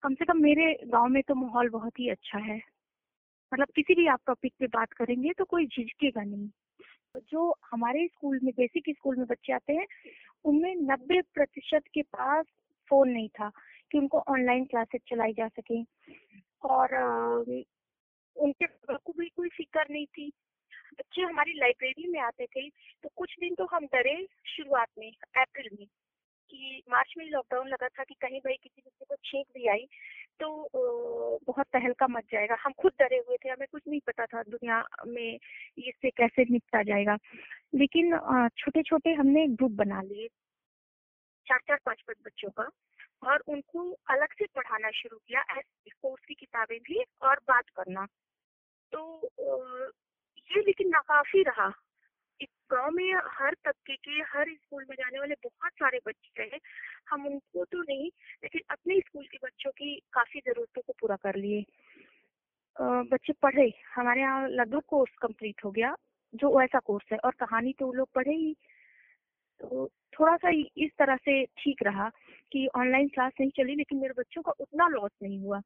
कम 0.04 0.14
से 0.14 0.26
कम 0.26 0.38
मेरे 0.42 0.74
गाँव 0.86 1.08
में 1.08 1.24
तो 1.24 1.36
माहौल 1.36 1.70
बहुत 1.70 2.00
ही 2.00 2.10
अच्छा 2.10 2.38
है। 2.40 2.58
मतलब 3.54 3.68
किसी 3.76 3.94
भी 3.94 4.08
आप 4.08 4.20
टॉपिक 4.28 4.54
पे 4.60 4.68
बात 4.68 4.94
करेंगे 4.94 5.34
तो 5.34 5.46
कोई 5.46 5.66
झिझकेगा 5.66 6.24
नहीं। 6.24 6.50
जो 7.32 7.56
हमारे 7.72 8.08
स्कूल 8.08 8.40
में 8.44 8.54
बेसिक 8.58 8.84
स्कूल 8.90 9.16
में 9.16 9.26
बच्चे 9.28 9.54
आते 9.54 9.74
हैं, 9.74 9.86
उनमें 10.46 10.76
नब्बे 10.76 11.22
प्रतिशत 11.22 11.84
के 11.94 12.02
पास 12.02 12.46
फ़ोन 12.90 13.10
नहीं 13.10 13.30
था 13.30 13.52
कि 13.92 13.98
उनको 13.98 14.20
ऑनलाइन 14.20 14.66
क्लासेस 14.66 15.02
चलाई 15.08 15.34
जा 15.34 15.48
सके। 15.48 15.84
और 16.64 16.96
उनके 18.36 18.66
को 18.96 19.14
भी 19.18 19.30
कोई 19.30 19.50
फ़िक्र 19.50 19.86
नहीं 19.92 20.06
थी। 20.06 20.32
बच्चे 21.00 21.22
हमारी 21.22 21.54
लाइब्रेरी 21.54 22.12
में 22.12 22.20
आते 22.20 22.46
थे 22.46 22.70
तो 22.70 23.10
कुछ 23.16 23.36
दिन 23.40 23.56
तो 23.56 23.66
हम 23.66 23.86
डरे 23.86 24.28
शुरुआत 24.48 24.88
में 25.00 25.12
अप्रैल 25.38 25.70
में। 25.80 25.88
कि 26.52 26.82
मार्च 26.90 27.14
में 27.18 27.26
लॉकडाउन 27.28 27.68
लगा 27.68 27.88
था 27.90 28.04
कि 28.04 28.14
कहीं 28.22 28.40
भाई 28.40 28.56
किसी 28.56 28.82
बच्चे 28.82 29.06
को 29.06 29.16
छींक 29.26 29.46
भी 29.54 29.68
आई 29.68 29.86
तो 30.40 30.70
बहुत 31.48 31.66
तहलका 31.74 32.08
मच 32.08 32.24
जाएगा। 32.32 32.56
हम 32.60 32.72
खुद 32.82 32.92
डरे 33.00 33.18
हुए 33.18 33.38
थे, 33.38 33.50
हमें 33.50 33.68
कुछ 33.72 33.82
नहीं 33.88 34.00
पता 34.08 34.26
था 34.26 34.42
दुनिया 34.44 34.84
में 35.08 35.40
इससे 35.80 36.10
कैसे 36.12 36.46
निपटा 36.52 36.82
जाएगा। 36.84 37.18
लेकिन 37.76 38.18
छोटे 38.58 38.84
छोटे 38.84 39.14
हमने 39.14 39.48
ग्रुप 39.50 39.72
बना 39.78 40.02
लिए 40.02 40.28
चार 41.48 41.60
चार 41.68 41.80
पाँच 41.86 42.02
पाँच 42.08 42.18
बच्चों 42.26 42.50
का, 42.50 42.70
और 43.24 43.44
उनको 43.48 43.92
अलग 44.10 44.34
से 44.34 44.46
पढ़ाना 44.56 44.90
शुरू 44.92 45.18
किया 45.18 45.44
कोर्स 45.52 46.26
की 46.28 46.34
किताबें 46.34 46.78
भी 46.80 47.04
और 47.22 47.40
बात 47.48 47.70
करना। 47.76 48.06
तो 48.94 49.02
ये 50.52 50.62
लेकिन 50.62 50.90
नाकाफी 50.90 51.44
रहा। 51.44 51.72
गाँव 52.72 52.92
में 52.92 53.14
हर 53.32 53.56
तबके 53.66 53.96
के 53.96 54.22
हर 54.30 54.54
स्कूल 54.54 54.86
में 54.90 54.96
जाने 54.96 55.20
वाले 55.20 55.36
बहुत 55.44 55.72
सारे 55.72 56.00
बच्चे 56.08 56.44
हैं। 56.44 56.60
हम 57.10 57.26
उनको 57.28 57.66
तो 57.66 57.82
नहीं 57.82 58.10
लेकिन 58.44 58.62
अपने 58.70 59.00
स्कूल 59.00 59.26
के 59.26 59.38
बच्चों 59.44 59.72
की 59.72 59.96
काफ़ी 60.14 60.40
जरूरतों 60.40 60.82
को 60.82 60.94
पूरा 61.02 61.16
कर 61.16 61.36
लिए। 61.36 61.66
बच्चे 63.12 63.34
पढ़े 63.42 63.72
हमारे 63.96 64.22
यहाँ 64.22 64.48
लगभग 64.50 64.82
कोर्स 64.88 65.16
कंप्लीट 65.22 65.64
हो 65.66 65.72
गया 65.72 65.96
जो 66.34 66.62
ऐसा 66.62 66.80
कोर्स 66.80 67.12
है 67.12 67.18
और 67.18 67.32
कहानी 67.40 67.74
तो 67.80 67.86
वो 67.86 67.94
लोग 67.94 68.10
पढ़े 68.16 68.34
ही। 68.34 68.56
तो 69.60 69.88
थोड़ा 70.14 70.36
सा 70.38 70.50
इस 70.78 70.92
तरह 71.00 71.16
से 71.16 71.44
ठीक 71.58 71.84
रहा 71.84 72.10
कि 72.52 72.68
ऑनलाइन 72.76 73.08
क्लास 73.08 73.34
नहीं 73.40 73.52
चली 73.58 73.76
लेकिन 73.76 74.00
मेरे 74.00 74.14
बच्चों 74.18 74.42
का 74.42 74.52
उतना 74.60 74.88
लॉस 74.88 75.12
नहीं 75.24 75.40
हुआ। 75.40 75.62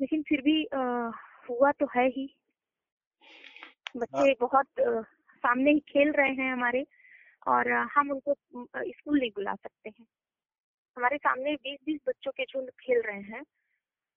लेकिन 0.00 0.22
फिर 0.22 0.40
भी 0.42 0.64
आ, 0.64 1.10
हुआ 1.50 1.72
तो 1.72 1.86
है 1.96 2.06
ही। 2.08 2.28
बच्चे 3.96 4.18
हाँ। 4.18 4.34
बहुत 4.40 4.66
सामने 5.38 5.70
ही 5.70 5.80
खेल 5.88 6.12
रहे 6.12 6.32
हैं 6.34 6.52
हमारे 6.52 6.84
और 7.46 7.70
हम 7.94 8.10
उनको 8.10 8.34
स्कूल 8.34 9.18
नहीं 9.18 9.30
बुला 9.30 9.54
सकते 9.54 9.88
हैं। 9.90 10.06
हमारे 10.96 11.16
सामने 11.18 11.54
बीस 11.56 11.78
बीस 11.86 12.00
बच्चों 12.08 12.32
के 12.32 12.44
झुंड 12.44 12.70
खेल 12.80 13.02
रहे 13.02 13.20
हैं। 13.22 13.42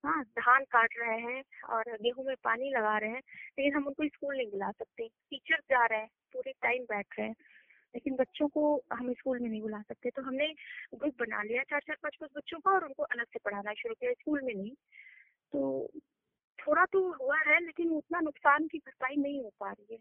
हाँ 0.03 0.23
धान 0.23 0.63
काट 0.71 0.93
रहे 0.99 1.17
हैं 1.19 1.43
और 1.69 1.91
गेहूँ 2.01 2.25
में 2.25 2.35
पानी 2.43 2.69
लगा 2.69 2.97
रहे 2.97 3.09
हैं, 3.09 3.21
लेकिन 3.59 3.75
हम 3.75 3.87
उनको 3.87 4.07
स्कूल 4.07 4.35
नहीं 4.37 4.49
बुला 4.51 4.69
सकते। 4.71 5.07
टीचर 5.07 5.59
जा 5.69 5.85
रहे 5.85 5.99
हैं, 5.99 6.07
पूरे 6.33 6.51
टाइम 6.61 6.83
बैठ 6.83 7.19
रहे 7.19 7.27
हैं, 7.27 7.35
लेकिन 7.93 8.15
बच्चों 8.15 8.47
को 8.47 8.63
हम 8.93 9.11
स्कूल 9.13 9.39
में 9.39 9.49
नहीं 9.49 9.61
बुला 9.61 9.81
सकते। 9.81 10.09
तो 10.09 10.21
हमने 10.21 10.47
ग्रुप 10.95 11.15
बना 11.19 11.43
लिया 11.43 11.63
चार 11.63 11.79
चार 11.79 11.97
पाँच 12.03 12.15
पाँच 12.15 12.31
बच्चों 12.37 12.59
का 12.59 12.71
और 12.71 12.85
उनको 12.85 13.03
अलग 13.03 13.25
से 13.25 13.39
पढ़ाना 13.45 13.73
शुरू 13.73 13.95
किया 13.99 14.13
स्कूल 14.13 14.41
में 14.41 14.53
नहीं। 14.53 14.71
तो 15.53 15.89
थोड़ा 16.59 16.85
तो 16.85 16.99
हुआ 17.13 17.37
है, 17.47 17.59
लेकिन 17.65 17.91
उतना 17.91 18.19
नुकसान 18.19 18.67
की 18.67 18.77
भरपाई 18.77 19.15
नहीं 19.15 19.41
हो 19.43 19.51
पा 19.59 19.71
रही 19.71 19.95
है। 19.95 19.99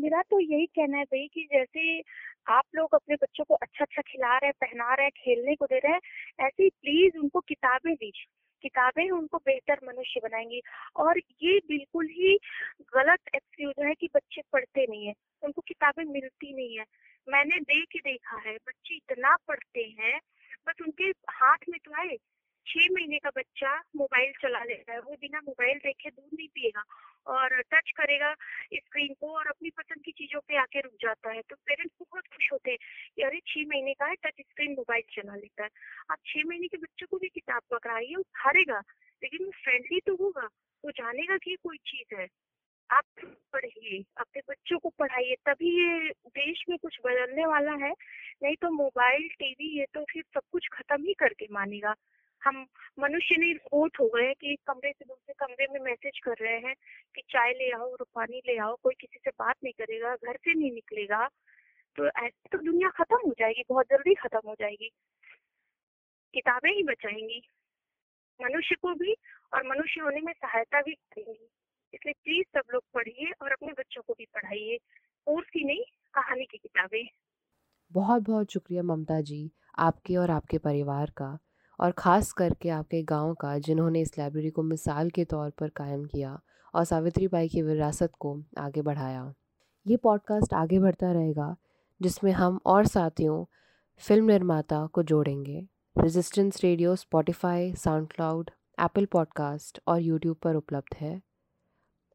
मेरा 0.00 0.22
तो 0.22 0.40
यही 0.40 0.66
कहना 0.66 0.96
है 0.98 1.04
भाई 1.04 1.28
कि 1.34 1.48
जैसे 1.52 2.02
आप 2.48 2.64
लोग 2.74 2.94
अपने 2.94 3.14
बच्चों 3.14 3.44
को 3.44 3.54
अच्छा 3.54 3.84
अच्छा 3.84 4.02
खिला 4.02 4.38
रहे 4.38 4.46
हैं, 4.46 4.54
पहना 4.60 4.94
रहे 4.94 5.06
हैं, 5.06 5.12
खेलने 5.16 5.54
को 5.54 5.64
दे 5.64 5.78
रहे 5.78 5.92
हैं, 5.92 6.00
ऐसे 6.46 6.62
ही 6.62 6.68
प्लीज़ 6.68 7.18
उनको 7.18 7.40
किताबें 7.40 7.94
दीजिए। 7.94 8.24
किताबें 8.62 9.10
उनको 9.10 9.38
बेहतर 9.38 9.80
मनुष्य 9.84 10.20
बनाएँगी। 10.22 10.62
और 10.96 11.18
ये 11.42 11.58
बिल्कुल 11.58 12.06
ही 12.06 12.38
गलत 12.80 13.20
एक्सक्यूज 13.34 13.74
है 13.84 13.94
कि 13.94 14.08
बच्चे 14.14 14.42
पढ़ते 14.52 14.86
नहीं 14.90 15.06
है। 15.06 15.14
उनको 15.42 15.62
किताबें 15.68 16.04
मिलती 16.04 16.54
नहीं 16.54 16.78
है। 16.78 16.84
मैंने 17.28 17.60
देख 17.60 17.88
ही 17.94 18.00
देखा 18.00 18.36
है, 18.36 18.54
बच्चे 18.54 18.94
इतना 18.94 19.36
पढ़ते 19.48 19.96
हैं, 20.00 20.20
बस 20.66 20.74
उनके 20.82 21.04
हाथ 21.30 21.58
में 21.68 21.80
तो 21.84 21.92
आए 22.00 22.16
छह 22.66 22.86
महीने 22.92 23.18
का 23.18 23.30
बच्चा 23.36 23.76
मोबाइल 23.96 24.32
चला 24.42 24.64
लेता 24.64 24.92
है। 24.92 25.00
वो 25.00 25.16
बिना 25.20 25.40
मोबाइल 25.40 25.78
देखे 25.78 26.10
दूध 26.10 26.30
नहीं 26.34 26.48
पिएगा 26.48 26.82
और 27.26 27.62
टच 27.62 27.90
करेगा 27.96 28.34
स्क्रीन 28.74 29.14
को 29.20 29.36
और 29.36 29.46
अपनी 29.46 29.70
पसंद 29.70 30.02
की 30.04 30.12
चीज़ों 30.12 30.40
पे 30.40 30.56
आके 30.56 30.80
रुक 30.80 30.92
जाता 31.02 31.30
है। 31.30 31.42
तो 31.42 31.56
पेरेंट्स 31.56 31.94
बहुत 32.00 32.26
खुश 32.26 32.52
होते 32.52 32.70
हैं 32.70 32.78
कि 33.16 33.22
अरे, 33.22 33.40
छह 33.46 33.60
महीने 33.60 33.94
का 33.94 34.06
है 34.06 34.14
टच 34.14 34.40
स्क्रीन 34.40 34.72
मोबाइल 34.72 35.02
चला 35.12 35.34
लेता 35.34 35.64
है। 35.64 35.70
आप 36.10 36.18
छह 36.26 36.42
महीने 36.46 36.68
के 36.68 36.76
बच्चों 36.76 37.06
को 37.10 37.18
भी 37.18 37.28
किताब 37.28 37.62
पकड़ाइए, 37.70 38.14
वो 38.14 38.24
हारेगा, 38.36 38.78
लेकिन 39.22 39.44
वो 39.44 39.52
फ्रेंडली 39.64 40.00
तो 40.00 40.16
होगा, 40.16 40.48
वो 40.84 40.90
जानेगा 40.90 41.36
कि 41.36 41.56
कोई 41.56 41.76
चीज़ 41.76 42.14
है। 42.14 42.28
आप 42.90 43.04
पढ़िए, 43.52 44.04
अपने 44.16 44.42
बच्चों 44.48 44.78
को 44.78 44.88
पढ़ाइए, 44.88 45.34
तभी 45.34 45.70
ये 45.80 46.10
देश 46.28 46.64
में 46.68 46.78
कुछ 46.78 46.98
बदलने 47.06 47.46
वाला 47.46 47.72
है। 47.72 47.94
नहीं 48.42 48.56
तो 48.56 48.70
मोबाइल, 48.70 49.28
टीवी, 49.28 49.78
ये 49.78 49.86
तो 49.94 50.04
फिर 50.12 50.22
सब 50.22 50.40
कुछ 50.52 50.68
खत्म 50.72 51.04
ही 51.04 51.14
करके 51.14 51.46
मानेगा। 51.50 51.94
हम 52.44 52.66
मनुष्य 52.98 53.36
नहीं 53.36 53.54
रोबोट 53.54 54.00
हो 54.00 54.06
गए 54.06 54.34
कि 54.34 54.52
एक 54.52 54.60
कमरे 54.66 54.92
से 54.92 55.04
दूसरे 55.04 55.34
कमरे 55.38 55.66
में 55.70 55.80
मैसेज 55.80 56.18
कर 56.18 56.34
रहे 56.40 56.58
हैं 56.58 56.74
कि 57.14 57.22
चाय 57.30 57.50
ले 57.50 57.70
आओ 57.70 57.90
और 57.92 58.06
पानी 58.14 58.38
ले 58.38 58.58
आओ, 58.58 58.76
कोई 58.82 58.94
किसी 59.00 59.18
से 59.24 59.30
बात 59.30 59.56
नहीं 59.64 59.72
करेगा, 59.72 60.14
घर 60.14 60.36
से 60.36 60.54
नहीं 60.54 60.72
निकलेगा। 60.72 61.28
तो 61.96 62.06
ऐसे 62.06 62.48
तो 62.52 62.58
दुनिया 62.58 62.88
खत्म 62.90 63.16
हो 63.16 63.34
जाएगी, 63.38 63.64
बहुत 63.68 63.86
जल्दी 63.86 64.14
खत्म 64.14 64.40
हो 64.46 64.54
जाएगी। 64.54 64.90
किताबें 66.34 66.70
ही 66.70 66.82
बचाएँगी। 66.82 67.48
मनुष्य 68.42 68.74
को 68.74 68.94
भी 68.94 69.12
और 69.54 69.66
मनुष्य 69.66 70.00
होने 70.00 70.20
में 70.20 70.32
सहायता 70.32 70.80
भी 70.80 70.94
करेंगी। 70.94 71.48
इसलिए 71.94 72.12
प्लीज़ 72.12 72.58
सब 72.58 72.62
लोग 72.74 72.82
पढ़िए 72.94 73.32
और 73.42 73.52
अपने 73.52 73.72
बच्चों 73.72 74.02
को 74.02 74.12
भी 74.12 74.24
पढ़ाइए। 74.24 74.78
कोर्स 75.26 75.46
की 75.46 75.64
नहीं, 75.64 75.82
कहानी 76.14 76.44
की 76.44 76.58
किताबें। 76.58 77.08
बहुत 77.92 78.22
बहुत 78.22 78.52
शुक्रिया 78.52 78.82
ममता 78.82 79.20
जी, 79.20 79.52
आपके 79.78 80.16
और 80.16 80.30
आपके 80.30 80.58
परिवार 80.58 81.06
का। 81.10 81.38
और 81.80 81.90
ख़ास 81.90 82.32
करके 82.32 82.68
आपके 82.68 83.02
गाँव 83.02 83.34
का, 83.34 83.58
जिन्होंने 83.58 84.00
इस 84.00 84.18
लाइब्रेरी 84.18 84.50
को 84.50 84.62
मिसाल 84.62 85.10
के 85.10 85.24
तौर 85.24 85.50
पर 85.50 85.68
कायम 85.68 86.04
किया 86.04 86.40
और 86.74 86.84
सावित्री 86.84 87.28
बाई 87.28 87.48
की 87.48 87.62
विरासत 87.62 88.12
को 88.20 88.42
आगे 88.58 88.82
बढ़ाया। 88.82 89.32
ये 89.86 89.96
पॉडकास्ट 89.96 90.54
आगे 90.54 90.78
बढ़ता 90.78 91.12
रहेगा, 91.12 91.56
जिसमें 92.00 92.32
हम 92.32 92.60
और 92.66 92.86
साथियों, 92.86 93.44
फ़िल्म 94.00 94.24
निर्माता 94.24 94.86
को 94.86 95.02
जोड़ेंगे। 95.02 95.66
Resistance 95.96 96.62
radio 96.62 96.96
Spotify 96.96 97.74
SoundCloud 98.08 98.50
Apple 98.80 99.06
podcast 99.06 99.80
और 99.86 100.00
यूट्यूब 100.00 100.36
पर 100.36 100.54
उपलब्ध 100.54 100.96
है। 100.96 101.20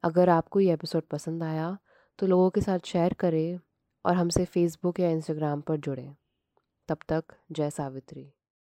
अगर 0.04 0.30
आपको 0.30 0.60
ये 0.60 0.74
एपिसोड 0.74 1.04
पसंद 1.04 1.44
आया 1.44 1.78
तो 2.20 2.28
लोगों 2.28 2.50
के 2.50 2.62
साथ 2.62 2.80
शेयर 2.86 3.14
करें 3.14 3.60
और 4.06 4.14
हमसे 4.14 4.46
फेसबुक 4.46 5.00
या 5.00 5.10
इंस्टाग्राम 5.10 5.62
पर 5.62 5.78
जुड़ें। 5.78 6.16
तब 6.90 6.98
तक 7.10 7.24
जय 7.52 7.70
सावित्री। 7.70 8.32